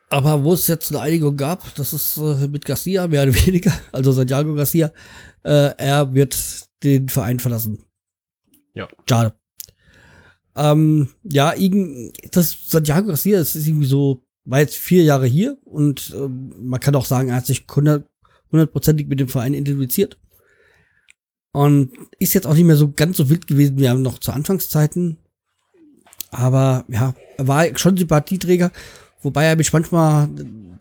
[0.09, 3.73] Aber wo es jetzt eine Einigung gab, das ist äh, mit Garcia, mehr oder weniger,
[3.91, 4.91] also Santiago Garcia,
[5.43, 6.35] äh, er wird
[6.83, 7.83] den Verein verlassen.
[8.73, 8.87] Ja.
[9.09, 9.33] Schade.
[10.55, 11.53] Ähm, ja,
[12.31, 16.79] das Santiago Garcia, das ist irgendwie so, war jetzt vier Jahre hier und ähm, man
[16.79, 18.07] kann auch sagen, er hat sich hundert-
[18.51, 20.17] hundertprozentig mit dem Verein identifiziert.
[21.51, 24.31] Und ist jetzt auch nicht mehr so ganz so wild gewesen wie er noch zu
[24.31, 25.17] Anfangszeiten.
[26.31, 28.71] Aber ja, er war schon Sympathieträger,
[29.21, 30.29] wobei er mich manchmal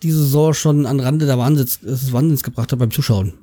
[0.02, 3.34] diese Saison schon an Rande der Wahnsinns, des Wahnsinns gebracht hat beim Zuschauen.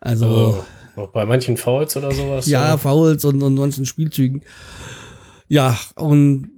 [0.00, 0.64] Also.
[0.96, 2.46] Oh, auch bei manchen Fouls oder sowas?
[2.46, 2.78] Ja, so.
[2.78, 4.42] Fouls und, und manchen Spielzügen.
[5.48, 6.50] Ja, und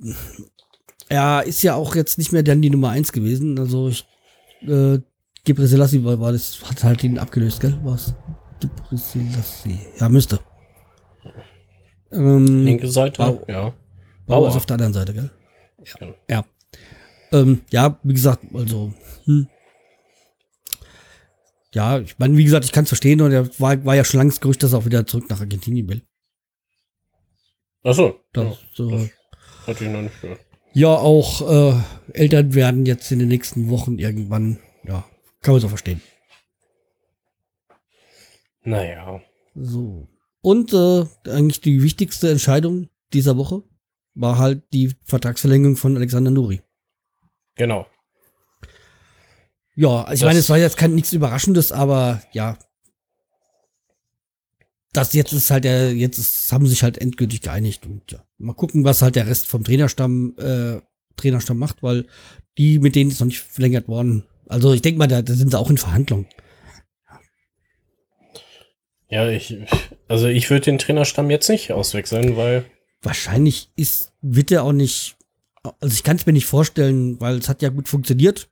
[1.08, 3.58] er ist ja auch jetzt nicht mehr dann die Nummer eins gewesen.
[3.58, 4.06] Also ich,
[4.62, 4.98] äh,
[5.44, 7.78] Gebre Selassie war, war das, hat halt ihn abgelöst, gell?
[7.82, 8.14] Was?
[9.98, 10.40] Ja, müsste.
[12.12, 13.72] Ähm, Linke Seite, Bau- ja.
[14.26, 15.30] Bauer ist auf der anderen Seite, gell?
[16.00, 16.14] Ja.
[16.30, 16.44] Ja.
[17.32, 18.92] Ähm, ja, wie gesagt, also,
[19.24, 19.48] hm.
[21.74, 24.18] Ja, ich meine, wie gesagt, ich kann es verstehen und er war, war ja schon
[24.18, 26.02] lange das Gerücht, dass er auch wieder zurück nach Argentinien will.
[27.82, 29.08] Achso, Das, ja, so, das
[29.66, 30.40] hatte ich noch nicht gehört.
[30.72, 31.80] ja, auch äh,
[32.12, 35.04] Eltern werden jetzt in den nächsten Wochen irgendwann, ja,
[35.42, 36.00] kann man so verstehen.
[38.64, 39.20] Naja.
[39.54, 40.08] So.
[40.40, 43.62] Und äh, eigentlich die wichtigste Entscheidung dieser Woche
[44.14, 46.60] war halt die Vertragsverlängerung von Alexander Nuri.
[47.56, 47.86] Genau.
[49.76, 52.58] Ja, also ich Das- meine, es war jetzt kein nichts Überraschendes, aber ja.
[54.92, 58.52] Das jetzt ist halt der, jetzt ist, haben sich halt endgültig geeinigt und ja, mal
[58.54, 60.80] gucken, was halt der Rest vom Trainerstamm, äh,
[61.16, 62.06] Trainerstamm macht, weil
[62.58, 64.24] die, mit denen ist noch nicht verlängert worden.
[64.46, 66.26] Also ich denke mal, da, da sind sie auch in Verhandlungen.
[69.14, 69.56] Ja, ich,
[70.08, 72.64] also ich würde den Trainerstamm jetzt nicht auswechseln, weil
[73.00, 75.16] Wahrscheinlich ist, wird er auch nicht,
[75.62, 78.48] also ich kann es mir nicht vorstellen, weil es hat ja gut funktioniert.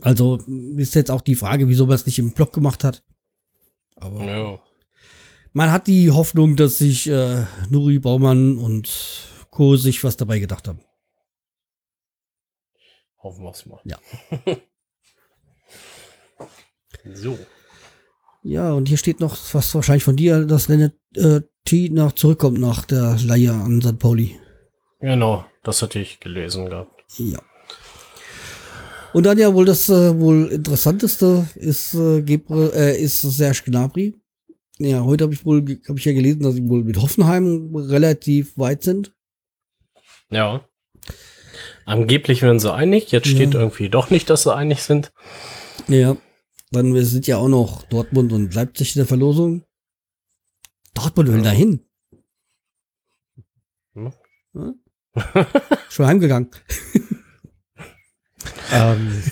[0.00, 0.38] Also
[0.78, 3.04] ist jetzt auch die Frage, wieso man es nicht im Block gemacht hat.
[3.96, 4.58] Aber ja,
[5.52, 8.88] man hat die Hoffnung, dass sich äh, Nuri Baumann und
[9.50, 9.76] Co.
[9.76, 10.80] sich was dabei gedacht haben.
[13.18, 13.82] hoffen wir es mal.
[13.84, 13.98] Ja.
[17.12, 17.38] so.
[18.42, 22.58] Ja, und hier steht noch was wahrscheinlich von dir, dass René äh, T nach zurückkommt
[22.58, 23.98] nach der Leihe an St.
[23.98, 24.36] Pauli.
[25.00, 27.04] Genau, das hatte ich gelesen gehabt.
[27.18, 27.38] Ja.
[29.12, 34.14] Und dann ja wohl das äh, wohl interessanteste ist äh, Gebre, äh, ist Serge Gnabry.
[34.78, 38.56] Ja, heute habe ich wohl habe ich ja gelesen, dass sie wohl mit Hoffenheim relativ
[38.56, 39.12] weit sind.
[40.30, 40.66] Ja.
[41.84, 43.12] Angeblich werden sie einig.
[43.12, 43.60] Jetzt steht Ja.
[43.60, 45.12] irgendwie doch nicht, dass sie einig sind.
[45.88, 46.16] Ja.
[46.72, 49.64] Dann sind ja auch noch Dortmund und Leipzig in der Verlosung.
[50.94, 51.44] Dortmund will Ja.
[51.44, 51.80] dahin.
[53.94, 54.12] Hm.
[55.90, 56.50] Schon heimgegangen.
[58.72, 59.22] Ähm,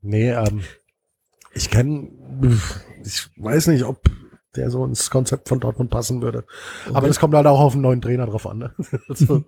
[0.00, 0.62] nee, ähm,
[1.54, 2.08] ich kenne,
[3.04, 4.08] ich weiß nicht, ob
[4.54, 6.44] der so ins Konzept von Dortmund passen würde.
[6.94, 8.58] Aber das kommt halt auch auf einen neuen Trainer drauf an.
[8.58, 8.74] Ne?
[9.08, 9.44] Also,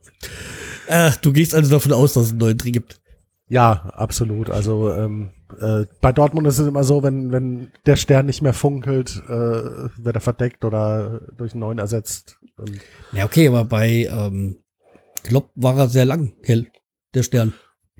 [0.88, 2.99] Ach, du gehst also davon aus, dass es einen neuen Dreh gibt.
[3.50, 4.48] Ja, absolut.
[4.48, 5.30] Also ähm,
[5.60, 9.30] äh, bei Dortmund ist es immer so, wenn, wenn der Stern nicht mehr funkelt, äh,
[9.30, 12.38] wird er verdeckt oder durch einen neuen ersetzt.
[13.12, 14.58] Ja, okay, aber bei ähm,
[15.24, 16.68] Klopp war er sehr lang hell,
[17.12, 17.52] der Stern.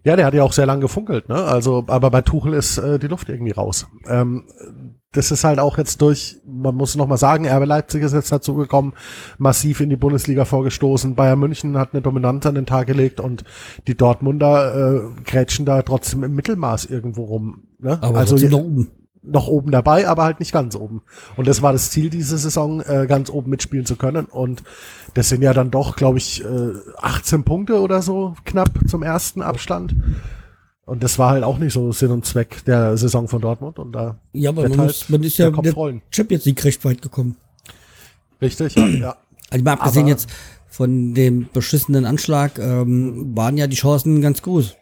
[0.05, 1.34] Ja, der hat ja auch sehr lange gefunkelt, ne?
[1.34, 3.86] Also, aber bei Tuchel ist äh, die Luft irgendwie raus.
[4.07, 4.46] Ähm,
[5.12, 8.30] das ist halt auch jetzt durch, man muss noch mal sagen, RB Leipzig ist jetzt
[8.30, 8.92] dazu gekommen,
[9.38, 11.16] massiv in die Bundesliga vorgestoßen.
[11.16, 13.42] Bayern München hat eine Dominanz an den Tag gelegt und
[13.88, 17.64] die Dortmunder äh, grätschen da trotzdem im Mittelmaß irgendwo rum.
[17.80, 17.98] Ne?
[18.00, 18.90] Aber also noch oben.
[19.22, 21.02] noch oben dabei, aber halt nicht ganz oben.
[21.36, 24.26] Und das war das Ziel diese Saison, äh, ganz oben mitspielen zu können.
[24.26, 24.62] Und
[25.14, 29.42] das sind ja dann doch, glaube ich, äh, 18 Punkte oder so knapp zum ersten
[29.42, 29.96] Abstand.
[30.91, 33.78] Und das war halt auch nicht so Sinn und Zweck der Saison von Dortmund.
[33.78, 36.03] Und da Ja, aber man, halt muss, man ist ja mit der rollen.
[36.11, 37.36] Champions League recht weit gekommen.
[38.43, 38.86] Richtig, ja.
[38.86, 39.16] ja.
[39.51, 40.28] Also mal abgesehen Aber- jetzt
[40.68, 44.76] von dem beschissenen Anschlag, ähm, waren ja die Chancen ganz groß.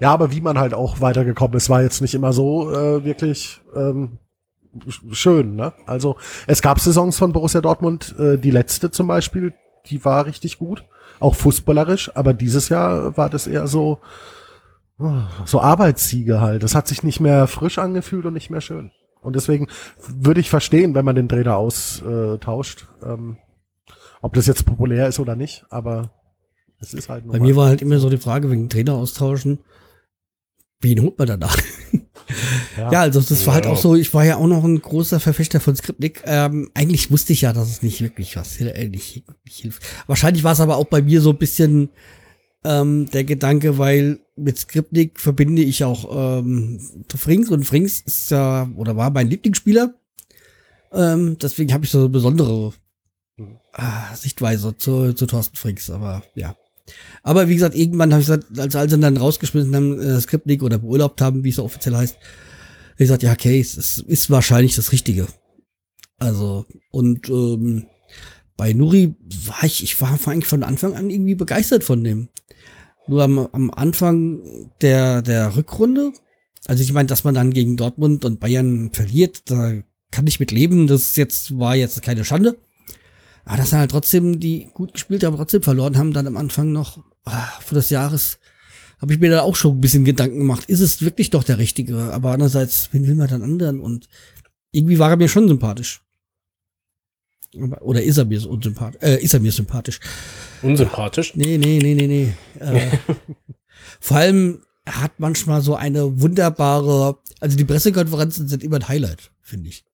[0.00, 3.60] Ja, aber wie man halt auch weitergekommen ist, war jetzt nicht immer so äh, wirklich
[3.74, 4.18] ähm,
[4.86, 5.56] sch- schön.
[5.56, 5.72] Ne?
[5.86, 6.16] Also
[6.46, 9.52] es gab Saisons von Borussia Dortmund, äh, die letzte zum Beispiel,
[9.86, 10.84] die war richtig gut,
[11.20, 13.98] auch fußballerisch, aber dieses Jahr war das eher so
[15.44, 16.62] so Arbeitssiege halt.
[16.62, 18.90] Das hat sich nicht mehr frisch angefühlt und nicht mehr schön.
[19.20, 19.66] Und deswegen
[20.08, 23.38] würde ich verstehen, wenn man den Trainer austauscht, ähm,
[24.22, 26.10] ob das jetzt populär ist oder nicht, aber
[26.80, 29.58] es ist halt nun Bei mir war halt immer so die Frage wegen Trainer austauschen.
[30.80, 31.56] Wen holt man danach?
[32.76, 33.70] Ja, also das war halt Ja.
[33.72, 36.22] auch so, ich war ja auch noch ein großer Verfechter von Skripnik.
[36.26, 39.82] Ähm, eigentlich wusste ich ja, dass es nicht wirklich was äh, nicht, nicht hilft.
[40.06, 41.88] Wahrscheinlich war es aber auch bei mir so ein bisschen
[42.66, 46.80] ähm, der Gedanke, weil mit Skripnik verbinde ich auch ähm,
[47.14, 49.94] Frings und Frings ist ja oder war mein Lieblingsspieler.
[50.92, 52.74] Ähm, deswegen habe ich so eine besondere
[53.72, 56.56] ah, Sichtweise zu, zu Thorsten Frings, aber ja.
[57.22, 60.62] Aber wie gesagt, irgendwann habe ich gesagt, als, als sie dann rausgeschmissen haben, äh, Skripnik
[60.62, 62.16] oder beurlaubt haben, wie es so offiziell heißt,
[62.92, 65.26] ich gesagt, ja, okay, es ist, ist wahrscheinlich das Richtige.
[66.18, 67.86] Also, und ähm,
[68.56, 69.14] bei Nuri
[69.46, 72.28] war ich, ich war eigentlich von Anfang an irgendwie begeistert von dem.
[73.06, 74.40] Nur am, am Anfang
[74.80, 76.12] der, der Rückrunde,
[76.66, 79.74] also ich meine, dass man dann gegen Dortmund und Bayern verliert, da
[80.10, 80.86] kann ich mit leben.
[80.86, 82.56] Das jetzt war jetzt keine Schande.
[83.44, 86.72] Aber dass dann halt trotzdem die gut gespielt haben, trotzdem verloren haben, dann am Anfang
[86.72, 88.38] noch ah, für des Jahres,
[89.00, 90.64] habe ich mir da auch schon ein bisschen Gedanken gemacht.
[90.68, 92.12] Ist es wirklich doch der Richtige?
[92.12, 93.78] Aber andererseits, wen will man dann anderen?
[93.78, 94.08] Und
[94.72, 96.02] irgendwie war er mir schon sympathisch.
[97.56, 99.02] Oder ist er mir so unsympathisch?
[99.02, 100.00] Äh, ist er mir sympathisch?
[100.62, 101.34] Unsympathisch?
[101.34, 102.32] Nee, nee, nee, nee, nee.
[102.60, 102.98] Äh,
[104.00, 109.68] vor allem, hat manchmal so eine wunderbare, also die Pressekonferenzen sind immer ein Highlight, finde
[109.68, 109.84] ich.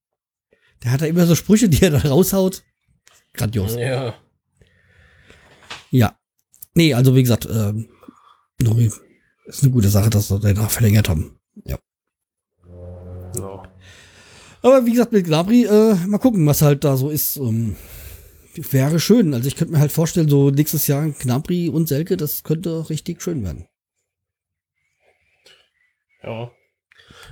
[0.83, 2.63] Der hat da immer so Sprüche, die er da raushaut.
[3.33, 3.75] Grandios.
[3.77, 4.15] Ja.
[5.91, 6.19] Ja.
[6.75, 7.89] Nee, also wie gesagt, ähm,
[9.47, 11.39] ist eine gute Sache, dass wir den da verlängert haben.
[11.65, 11.79] Ja.
[14.63, 17.37] Aber wie gesagt, mit Gnabry, äh, mal gucken, was halt da so ist.
[17.37, 17.77] Ähm,
[18.55, 19.35] wäre schön.
[19.35, 23.23] Also ich könnte mir halt vorstellen, so nächstes Jahr Gnabry und Selke, das könnte richtig
[23.23, 23.67] schön werden.
[26.23, 26.51] Ja.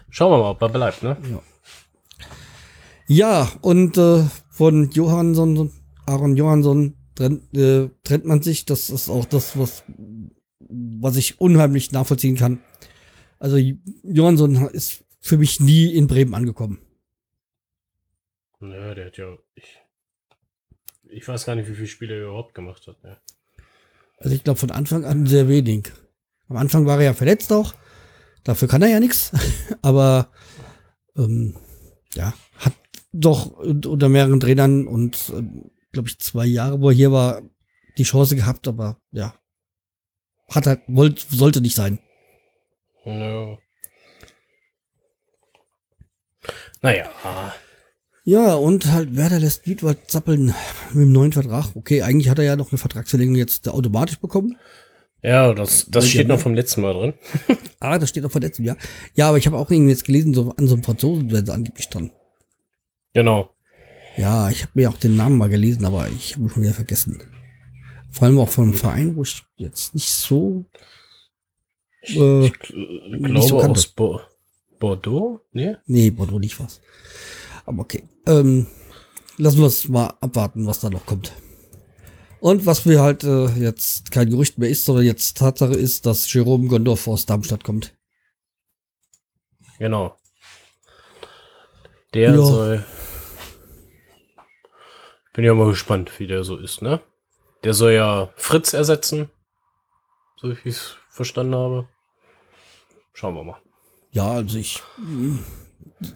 [0.09, 1.16] Schauen wir mal, ob er bleibt, ne?
[1.31, 1.43] Ja.
[3.07, 5.72] Ja, und äh, von Johansson,
[6.07, 8.66] Aaron Johansson trennt, äh, trennt man sich.
[8.66, 9.83] Das ist auch das, was,
[10.59, 12.61] was ich unheimlich nachvollziehen kann.
[13.39, 13.57] Also
[14.05, 16.78] Johansson ist für mich nie in Bremen angekommen.
[18.61, 19.36] Nö, der hat ja.
[19.54, 19.80] Ich,
[21.04, 23.02] ich weiß gar nicht, wie viele Spiele er überhaupt gemacht hat.
[23.02, 23.16] Ne?
[24.18, 25.90] Also ich glaube von Anfang an sehr wenig.
[26.48, 27.74] Am Anfang war er ja verletzt auch.
[28.44, 29.32] Dafür kann er ja nichts.
[29.82, 30.30] Aber
[31.16, 31.56] ähm,
[32.14, 32.74] ja, hat
[33.12, 37.42] doch unter mehreren Trainern und ähm, glaube ich zwei Jahre, wo er hier war,
[37.98, 39.34] die Chance gehabt, aber ja,
[40.48, 41.98] hat halt wollt, sollte nicht sein.
[43.04, 43.56] Nö.
[46.82, 47.11] Naja.
[48.25, 50.55] Ja, und halt Werder lässt Wiedwald zappeln
[50.93, 51.75] mit dem neuen Vertrag.
[51.75, 54.57] Okay, eigentlich hat er ja noch eine Vertragsverlängerung jetzt automatisch bekommen.
[55.23, 57.14] Ja, das, das steht noch vom letzten Mal drin.
[57.81, 58.77] Ah, das steht auch vor letztem Jahr.
[59.14, 61.53] Ja, aber ich habe auch irgendwie jetzt gelesen, so an so einem Franzosen werden sie
[61.53, 62.11] angeblich dran.
[63.14, 63.51] Genau.
[64.16, 66.75] Ja, ich habe mir auch den Namen mal gelesen, aber ich habe ihn schon wieder
[66.75, 67.23] vergessen.
[68.11, 70.66] Vor allem auch von einem Verein, wo ich jetzt nicht so.
[72.03, 73.73] Äh, Ich gl- glaube so kannte.
[73.79, 74.21] aus Bo
[74.79, 75.41] Bordeaux?
[75.53, 75.77] Nee?
[75.87, 76.81] nee, Bordeaux nicht was.
[77.66, 78.08] Aber okay.
[78.26, 78.66] Ähm,
[79.36, 81.32] lassen wir es mal abwarten, was da noch kommt.
[82.40, 86.32] Und was wir halt äh, jetzt kein Gerücht mehr ist, sondern jetzt Tatsache ist, dass
[86.32, 87.94] Jerome Gondorf aus Darmstadt kommt.
[89.78, 90.16] Genau.
[92.14, 92.42] Der Ja.
[92.42, 92.84] soll.
[95.32, 97.00] Bin ja mal gespannt, wie der so ist, ne?
[97.62, 99.30] Der soll ja Fritz ersetzen.
[100.36, 101.88] So wie ich es verstanden habe.
[103.12, 103.61] Schauen wir mal.
[104.12, 105.38] Ja, also ich mh,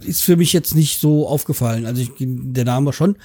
[0.02, 1.86] ist für mich jetzt nicht so aufgefallen.
[1.86, 3.16] Also ich, der Name schon.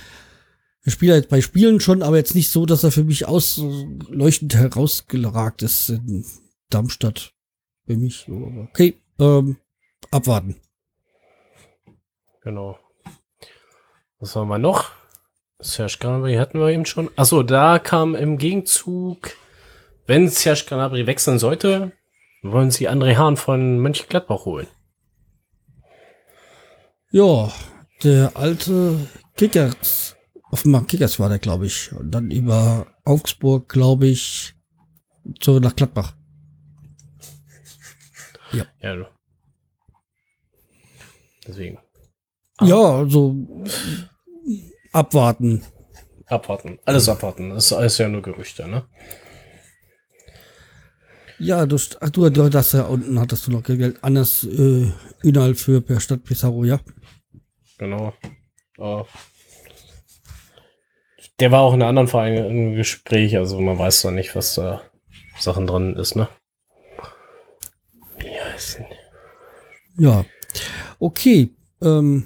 [0.86, 4.56] Der Spieler jetzt bei Spielen schon, aber jetzt nicht so, dass er für mich ausleuchtend
[4.56, 6.26] herausgeragt ist in
[6.70, 7.34] Darmstadt.
[7.86, 8.28] Für mich.
[8.70, 9.58] Okay, ähm,
[10.12, 10.56] abwarten.
[12.44, 12.80] Genau.
[14.20, 14.92] Was haben wir noch?
[15.60, 17.10] Serge Gnabry hatten wir eben schon.
[17.18, 19.32] Achso, da kam im Gegenzug,
[20.08, 21.92] wenn Serge Gnabry wechseln sollte,
[22.42, 24.68] wollen sie André Hahn von Mönchengladbach holen.
[27.12, 27.52] Ja,
[28.04, 30.16] der alte Kickers,
[30.52, 31.92] offenbar Kickers war der, glaube ich.
[31.92, 34.54] Und dann über Augsburg, glaube ich,
[35.40, 36.14] zurück nach Gladbach.
[38.82, 39.06] Ja, du.
[41.48, 41.80] Deswegen.
[42.62, 43.36] Ja, also
[44.92, 45.64] abwarten.
[46.26, 46.80] Abwarten.
[46.86, 47.50] Alles abwarten.
[47.52, 48.86] Das ist alles ja nur Gerüchte, ne?
[51.40, 54.04] Ja, du, ach, du, du das ja unten hattest du noch Geld.
[54.04, 54.92] Anders äh,
[55.24, 56.80] Ünal für per Stadt Pizarro, ja.
[57.80, 58.14] Genau.
[58.78, 59.08] Aber
[61.40, 64.56] der war auch in einem anderen Verein im Gespräch, also man weiß doch nicht, was
[64.56, 64.82] da
[65.40, 66.28] Sachen dran ist, ne?
[68.22, 68.82] Ja, ist
[69.96, 70.26] Ja.
[71.00, 71.56] Okay.
[71.82, 72.26] Ähm,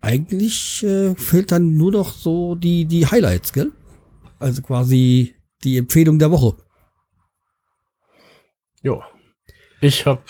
[0.00, 3.72] eigentlich äh, fehlt dann nur noch so die, die Highlights, gell?
[4.38, 6.56] Also quasi die Empfehlung der Woche.
[8.82, 9.02] Jo.
[9.82, 10.22] Ich hab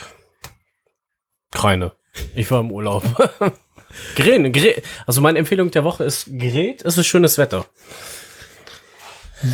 [1.52, 1.92] keine.
[2.34, 3.04] Ich war im Urlaub.
[4.14, 4.82] Gren, Gren.
[5.06, 6.84] Also meine Empfehlung der Woche ist Gerät.
[6.84, 7.66] Es ist schönes Wetter.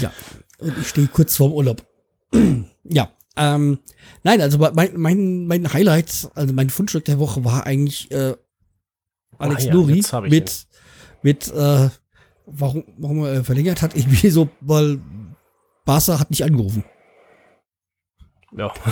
[0.01, 0.13] Ja.
[0.59, 1.85] Und ich stehe kurz vorm Urlaub.
[2.85, 3.11] ja.
[3.37, 3.79] Ähm,
[4.23, 8.35] nein, also mein, mein, mein Highlight, also mein Fundstück der Woche war eigentlich äh,
[9.39, 10.67] Alex Ah ja, Nuri mit,
[11.23, 11.89] mit äh,
[12.47, 13.97] warum, warum er verlängert hat.
[13.97, 15.01] Irgendwie so, weil
[15.85, 16.85] Barca hat nicht angerufen.
[18.57, 18.73] Ja.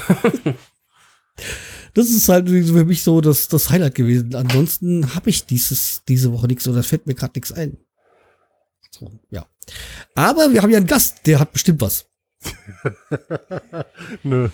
[1.94, 4.34] Das ist halt für mich so das, das Highlight gewesen.
[4.34, 7.78] Ansonsten habe ich dieses, diese Woche nichts oder fällt mir gerade nichts ein.
[8.90, 9.46] So, ja.
[10.14, 12.06] Aber wir haben ja einen Gast, der hat bestimmt was.
[14.22, 14.48] Nö.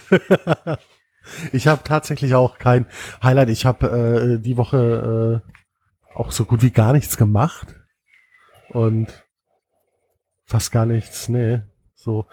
[1.52, 2.86] ich habe tatsächlich auch kein
[3.22, 3.50] Highlight.
[3.50, 7.74] Ich habe äh, die Woche äh, auch so gut wie gar nichts gemacht.
[8.70, 9.24] Und
[10.44, 11.62] fast gar nichts, nee.
[11.94, 12.26] So.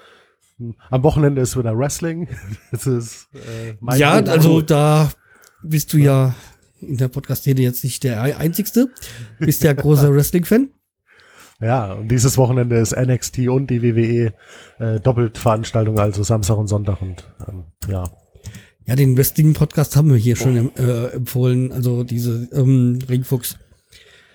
[0.90, 2.28] Am Wochenende ist wieder Wrestling.
[2.72, 4.30] Das ist äh, mein ja, Highlight.
[4.30, 5.10] also da
[5.64, 6.36] bist du ja
[6.82, 8.90] in der Podcast-Szene jetzt nicht der Einzigste.
[9.40, 10.70] Bist ja großer Wrestling-Fan.
[11.62, 14.34] Ja, und dieses Wochenende ist NXT und die WWE
[14.80, 18.04] äh, doppelt Veranstaltung, also Samstag und Sonntag und ähm, ja.
[18.86, 21.72] Ja, den Wrestling-Podcast haben wir hier schon äh, empfohlen.
[21.72, 23.58] Also diese ähm, Ringfuchs.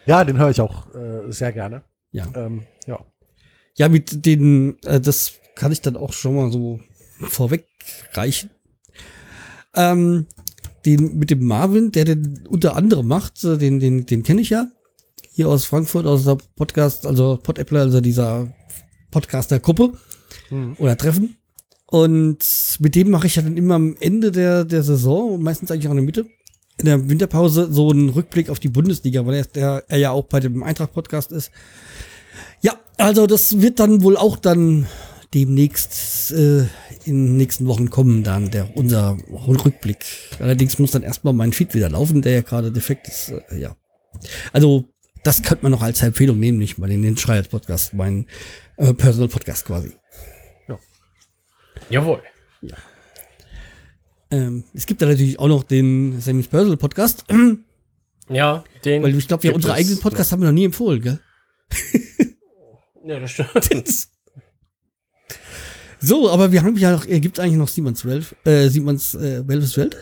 [0.06, 1.82] Ja, den höre ich auch äh, sehr gerne.
[2.12, 2.26] Ja.
[2.34, 2.98] Ähm, ja.
[3.76, 6.80] Ja, mit den, äh, das kann ich dann auch schon mal so
[7.20, 8.50] vorwegreichen.
[9.74, 10.26] Ähm,
[10.86, 14.50] den mit dem Marvin, der den unter anderem macht, äh, den, den, den kenne ich
[14.50, 14.68] ja.
[15.32, 18.52] Hier aus Frankfurt, aus der Podcast, also Pod-Appler, also dieser
[19.10, 19.92] Podcaster-Gruppe
[20.50, 20.76] Mhm.
[20.78, 21.36] oder Treffen.
[21.86, 22.38] Und
[22.80, 25.88] mit dem mache ich ja dann immer am Ende der, der Saison und meistens eigentlich
[25.88, 26.26] auch in der Mitte,
[26.78, 30.24] in der Winterpause, so einen Rückblick auf die Bundesliga, weil er, der, er ja auch
[30.24, 31.50] bei dem Eintracht-Podcast ist.
[32.60, 34.86] Ja, also das wird dann wohl auch dann
[35.34, 36.60] demnächst äh,
[37.04, 40.04] in den nächsten Wochen kommen, dann der unser Rückblick.
[40.38, 43.30] Allerdings muss dann erstmal mein Feed wieder laufen, der ja gerade defekt ist.
[43.50, 43.76] Äh, ja.
[44.52, 44.88] Also,
[45.24, 48.26] das könnte man noch als Empfehlung nehmen, nicht mal in den Schreiers Podcast, mein
[48.76, 49.92] äh, Personal Podcast quasi.
[51.90, 52.22] Jawohl.
[54.30, 57.24] Ähm, es gibt da natürlich auch noch den Sammy's Personal Podcast,
[58.28, 59.02] Ja, den.
[59.02, 61.20] weil ich glaube, wir gibt unsere eigenen Podcasts haben wir noch nie empfohlen, gell?
[63.02, 63.08] noch.
[63.08, 64.08] Ja, das stimmt.
[66.00, 69.46] So, aber wir haben ja noch, äh, gibt eigentlich noch Simons Welf, äh, Simons äh,
[69.46, 69.96] Welfes Welt?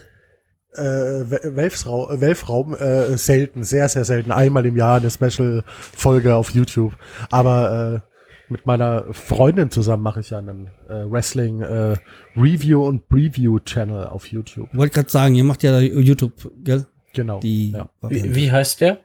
[0.75, 4.31] Äh, Wel- Welfsrau äh, Welfraum äh, selten, sehr, sehr selten.
[4.31, 6.93] Einmal im Jahr eine Special-Folge auf YouTube.
[7.31, 11.97] Aber äh, mit meiner Freundin zusammen mache ich ja einen äh, Wrestling äh,
[12.37, 14.69] Review und Preview Channel auf YouTube.
[14.71, 16.87] Ich wollte gerade sagen, ihr macht ja YouTube, gell?
[17.15, 17.41] Genau.
[17.41, 17.89] Die ja.
[18.03, 19.01] Wie, wie heißt der?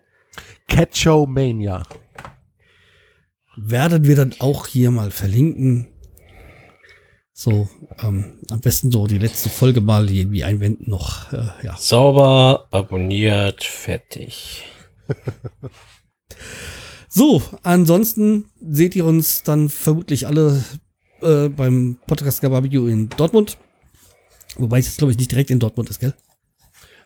[0.68, 1.84] Catcho Mania.
[3.56, 5.88] werden wir dann auch hier mal verlinken.
[7.44, 7.68] So,
[8.04, 11.34] ähm, am besten so die letzte Folge mal irgendwie einwenden noch.
[11.34, 11.76] Äh, ja.
[11.76, 14.64] Sauber, abonniert, fertig.
[17.14, 20.64] So, ansonsten seht ihr uns dann vermutlich alle
[21.22, 23.58] äh, beim Podcast Barbecue in Dortmund.
[24.56, 26.14] Wobei es jetzt, glaube ich, nicht direkt in Dortmund ist, gell?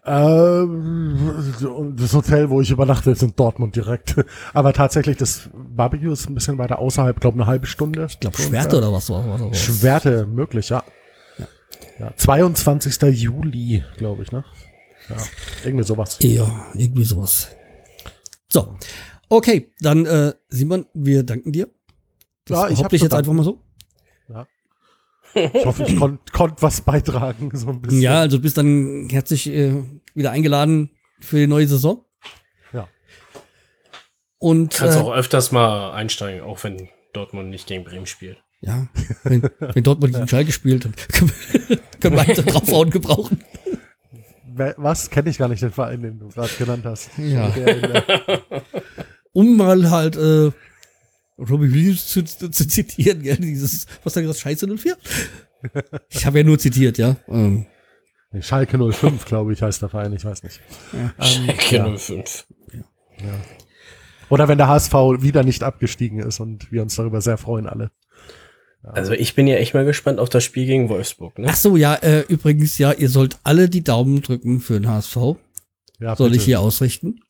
[0.08, 4.16] Ähm, das Hotel, wo ich übernachte, ist in Dortmund direkt.
[4.54, 8.06] Aber tatsächlich, das Barbecue ist ein bisschen weiter außerhalb, glaube eine halbe Stunde.
[8.10, 9.60] Ich glaube, Schwerte oder was war das?
[9.60, 10.84] Schwerte möglich, ja.
[12.00, 12.16] ja.
[12.16, 13.02] 22.
[13.20, 14.46] Juli, glaube ich, ne?
[15.10, 15.16] Ja,
[15.64, 16.18] irgendwie sowas.
[16.22, 17.50] Ja, irgendwie sowas.
[18.48, 18.76] So,
[19.30, 21.68] okay, dann äh, Simon, wir danken dir.
[22.46, 23.65] Das Ja, ich hab ich zu jetzt einfach mal so.
[25.36, 28.02] Ich hoffe, ich konnte konnt was beitragen, so ein bisschen.
[28.02, 29.84] Ja, also bist dann herzlich äh,
[30.14, 32.06] wieder eingeladen für die neue Saison.
[32.74, 32.88] Ja.
[34.40, 38.38] Und Kannst äh, auch öfters mal einsteigen, auch wenn Dortmund nicht gegen Bremen spielt.
[38.62, 38.88] ja,
[39.24, 41.32] wenn, wenn Dortmund gegen Schalke spielt, können
[41.68, 43.42] wir, können wir einen draufhauen gebrauchen.
[44.78, 45.10] Was?
[45.10, 47.10] Kenne ich gar nicht den Verein, den du gerade genannt hast.
[47.18, 47.52] Ja.
[49.34, 50.52] Um mal halt äh,
[51.38, 54.98] Robbie Williams zu, zu, zitieren, gell, dieses, was da gesagt, Scheiße 04?
[56.10, 57.18] Ich habe ja nur zitiert, ja.
[57.28, 57.66] Ähm,
[58.42, 60.62] Schalke 05, glaube ich, heißt der Verein, ich weiß nicht.
[61.20, 61.98] Schalke ja.
[61.98, 62.46] 05.
[64.30, 67.92] Oder wenn der HSV wieder nicht abgestiegen ist und wir uns darüber sehr freuen alle.
[68.84, 71.40] Also ich bin ja echt mal gespannt auf das Spiel gegen Wolfsburg.
[71.40, 71.48] Ne?
[71.50, 75.18] ach so, ja, äh, übrigens, ja, ihr sollt alle die Daumen drücken für den HSV.
[76.00, 76.40] Ja, Soll bitte.
[76.40, 77.22] ich hier ausrichten?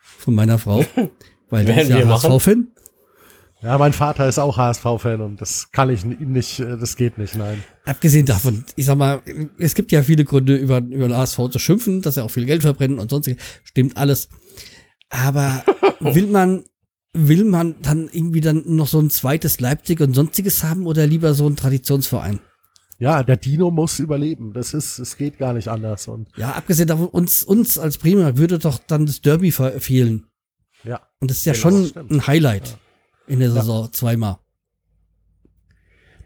[0.00, 0.84] Von meiner Frau.
[1.50, 2.06] Weil die ist ja.
[2.06, 2.68] HSV-Fan.
[3.62, 7.18] Ja, mein Vater ist auch HSV-Fan und das kann ich ihm nicht, äh, das geht
[7.18, 7.62] nicht, nein.
[7.84, 9.20] Abgesehen davon, ich sag mal,
[9.58, 12.46] es gibt ja viele Gründe, über, über den HSV zu schimpfen, dass er auch viel
[12.46, 13.42] Geld verbrennt und sonstiges.
[13.64, 14.28] Stimmt alles.
[15.10, 15.62] Aber
[16.00, 16.64] will man,
[17.12, 21.34] will man dann irgendwie dann noch so ein zweites Leipzig und sonstiges haben oder lieber
[21.34, 22.40] so ein Traditionsverein?
[22.98, 24.52] Ja, der Dino muss überleben.
[24.54, 26.08] Das ist, es geht gar nicht anders.
[26.08, 30.26] Und Ja, abgesehen davon, uns, uns als Bremer würde doch dann das Derby fe- fehlen.
[30.84, 32.78] ja, Und das ist ja Genau, schon ein Highlight
[33.30, 34.38] in der Saison zweimal.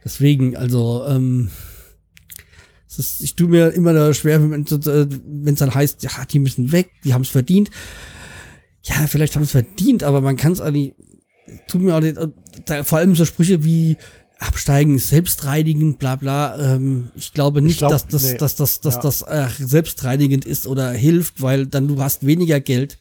[0.04, 1.50] Deswegen, also, ähm,
[2.98, 6.90] ist, ich tue mir immer da schwer, wenn es dann heißt, ja, die müssen weg,
[7.04, 7.70] die haben es verdient.
[8.84, 10.94] Ja, vielleicht haben es verdient, aber man kann es eigentlich,
[11.68, 12.28] tut mir auch nicht, äh,
[12.66, 13.96] da, vor allem so Sprüche wie
[14.38, 16.74] absteigen, selbstreinigend, bla bla.
[16.74, 18.36] Ähm, ich glaube nicht, glaub, dass das, nee.
[18.36, 19.00] dass das, dass Ja.
[19.00, 22.98] das äh, selbstreinigend ist oder hilft, weil dann du hast weniger Geld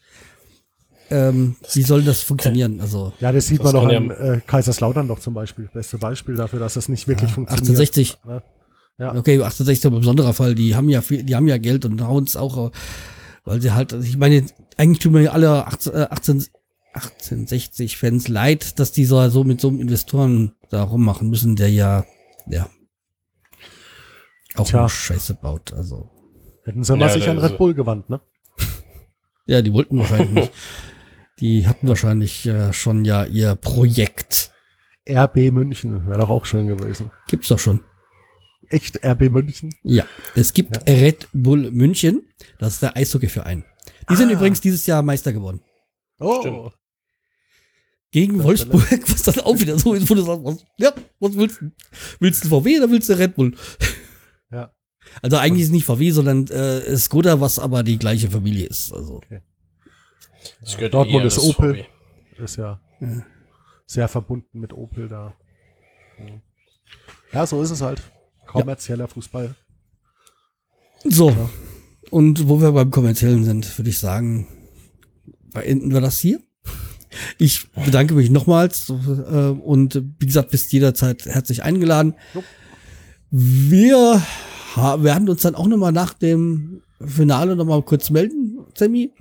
[1.10, 2.80] ähm, wie soll das funktionieren?
[2.80, 5.68] Also Ja, das sieht Das man doch an äh, Kaiserslautern doch zum Beispiel.
[5.72, 7.78] Beste Beispiel dafür, dass das nicht wirklich Ja, funktioniert.
[7.78, 8.18] 1860.
[8.24, 8.42] Ne?
[8.98, 9.14] Ja.
[9.14, 10.54] Okay, 68 ist aber ein besonderer Fall.
[10.54, 12.70] Die haben ja viel, die haben ja Geld und hauen es auch, äh,
[13.44, 14.44] weil sie halt, also ich meine,
[14.76, 16.46] eigentlich tun mir ja alle 18, äh, 18,
[16.94, 21.68] 1860 Fans leid, dass die so, so mit so einem Investoren da rummachen müssen, der
[21.70, 22.04] ja,
[22.46, 22.68] ja,
[24.56, 24.80] auch Tja.
[24.80, 25.72] nur Scheiße baut.
[25.72, 26.08] Also,
[26.64, 28.20] Hätten sie mal Ja, sich an Red Bull gewandt, ne?
[29.46, 30.52] ja, die wollten wahrscheinlich nicht.
[31.40, 34.52] Die hatten wahrscheinlich äh, schon ja ihr Projekt.
[35.08, 37.10] RB München wäre doch auch schön gewesen.
[37.28, 37.80] Gibt's doch schon.
[38.68, 39.74] Echt RB München?
[39.82, 40.04] Ja,
[40.34, 42.22] es gibt Red Bull München.
[42.58, 43.64] Das ist der Eishockeyverein.
[44.10, 44.32] Die sind Ah.
[44.32, 45.60] übrigens dieses Jahr Meister geworden.
[46.20, 46.72] Oh, Stimmt.
[48.12, 51.36] Gegen Das Wolfsburg, was dann auch wieder so ist, wo du sagst, was, ja, was
[51.36, 51.70] willst du?
[52.20, 53.54] Willst du VW oder willst du Red Bull?
[54.52, 54.72] Ja.
[55.20, 58.92] Also eigentlich ist es nicht VW, sondern äh, Skoda, was aber die gleiche Familie ist.
[58.94, 59.40] Also Das
[60.76, 61.74] gehört Dortmund ist das Opel.
[61.74, 62.42] VW.
[62.44, 63.22] ist ja, Ja.
[63.86, 65.34] sehr verbunden mit Opel da.
[67.32, 68.00] Ja, so ist es halt.
[68.46, 69.54] Kommerzieller Fußball.
[71.04, 71.30] so.
[71.30, 71.50] Ja.
[72.10, 74.46] Und wo wir beim Kommerziellen sind, würde ich sagen,
[75.52, 76.40] beenden wir das hier.
[77.38, 82.14] Ich bedanke mich nochmals äh, und wie gesagt, bist jederzeit herzlich eingeladen.
[83.30, 84.20] Wir
[84.76, 89.12] werden uns dann auch nochmal nach dem Finale nochmal kurz melden, Sammy.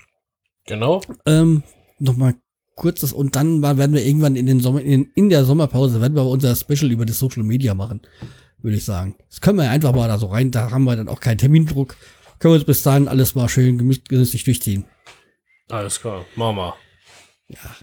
[0.66, 1.02] Genau.
[1.26, 1.64] Ähm,
[2.00, 2.36] nochmal
[2.76, 6.26] kurzes und dann werden wir irgendwann in den Sommer, in, in der Sommerpause werden wir
[6.26, 8.02] unser Special über das Social Media machen,
[8.62, 9.16] würde ich sagen.
[9.30, 11.96] Das können wir einfach mal da so rein, da haben wir dann auch keinen Termindruck.
[12.40, 14.86] Können wir uns bis dahin alles mal schön gemüt- genüsslich durchziehen.
[15.70, 16.26] Alles klar.
[16.36, 16.76] Mama.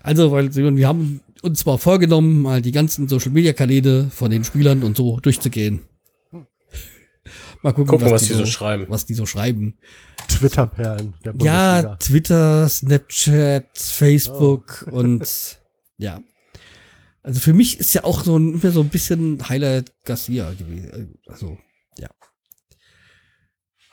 [0.03, 4.31] Also, weil Simon, wir haben uns zwar vorgenommen, mal die ganzen Social Media Kanäle von
[4.31, 5.81] den Spielern und so durchzugehen.
[7.63, 8.87] Mal gucken, Gucken, was die so schreiben.
[8.89, 9.79] was die so schreiben.
[10.39, 11.97] Twitter-Perlen Ja.
[11.97, 15.59] Twitter, Snapchat, Facebook und
[15.97, 16.21] ja.
[17.23, 21.19] Also für mich ist ja auch so ein, so ein bisschen Highlight Garcia gewesen.
[21.27, 21.59] Also,
[21.99, 22.09] ja.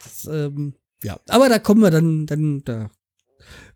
[0.04, 2.90] Das, ähm, ja, aber da kommen wir dann, dann, da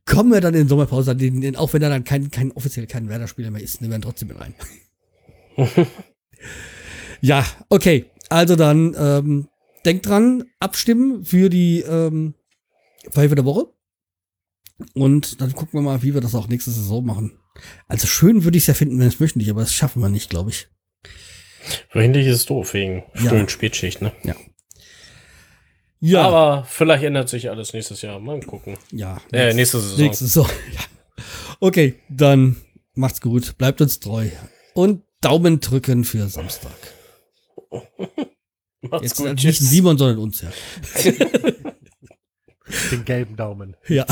[0.06, 3.10] kommen wir dann in Sommerpause, den, den, auch wenn er dann kein, kein offiziell kein
[3.10, 4.56] Werder-Spieler mehr ist, nehmen wir ihn trotzdem mit rein.
[7.22, 8.06] ja, okay.
[8.30, 9.50] Also dann, ähm,
[9.86, 12.36] denkt dran, abstimmen für die ähm,
[13.10, 13.68] Pfeife der Woche.
[14.94, 17.38] Und dann gucken wir mal, wie wir das auch nächste Saison machen.
[17.88, 20.30] Also schön würde ich es ja finden, wenn es wöchentlich, aber das schaffen wir nicht,
[20.30, 20.68] glaube ich.
[21.92, 23.30] Wöchentlich ist es doof, wegen Ja.
[23.30, 24.12] frühen Spätschicht, ne?
[26.00, 28.20] Ja, Aber vielleicht ändert sich alles nächstes Jahr.
[28.20, 28.76] Mal gucken.
[28.92, 29.22] ja.
[29.32, 30.00] Äh, nächste Saison.
[30.00, 30.48] Nächste Saison.
[30.74, 30.80] Ja.
[31.60, 32.56] Okay, dann
[32.96, 34.30] macht's gut, bleibt uns treu
[34.74, 36.72] und Daumen drücken für Samstag.
[38.82, 39.44] Macht's Jetzt gut.
[39.44, 39.60] nicht.
[39.60, 40.50] Simon, sondern uns, ja.
[42.92, 43.76] Den gelben Daumen.
[43.88, 44.06] Ja.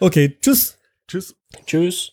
[0.00, 0.78] Okay, tschüss.
[1.06, 1.36] Tschüss.
[1.66, 2.12] Tschüss.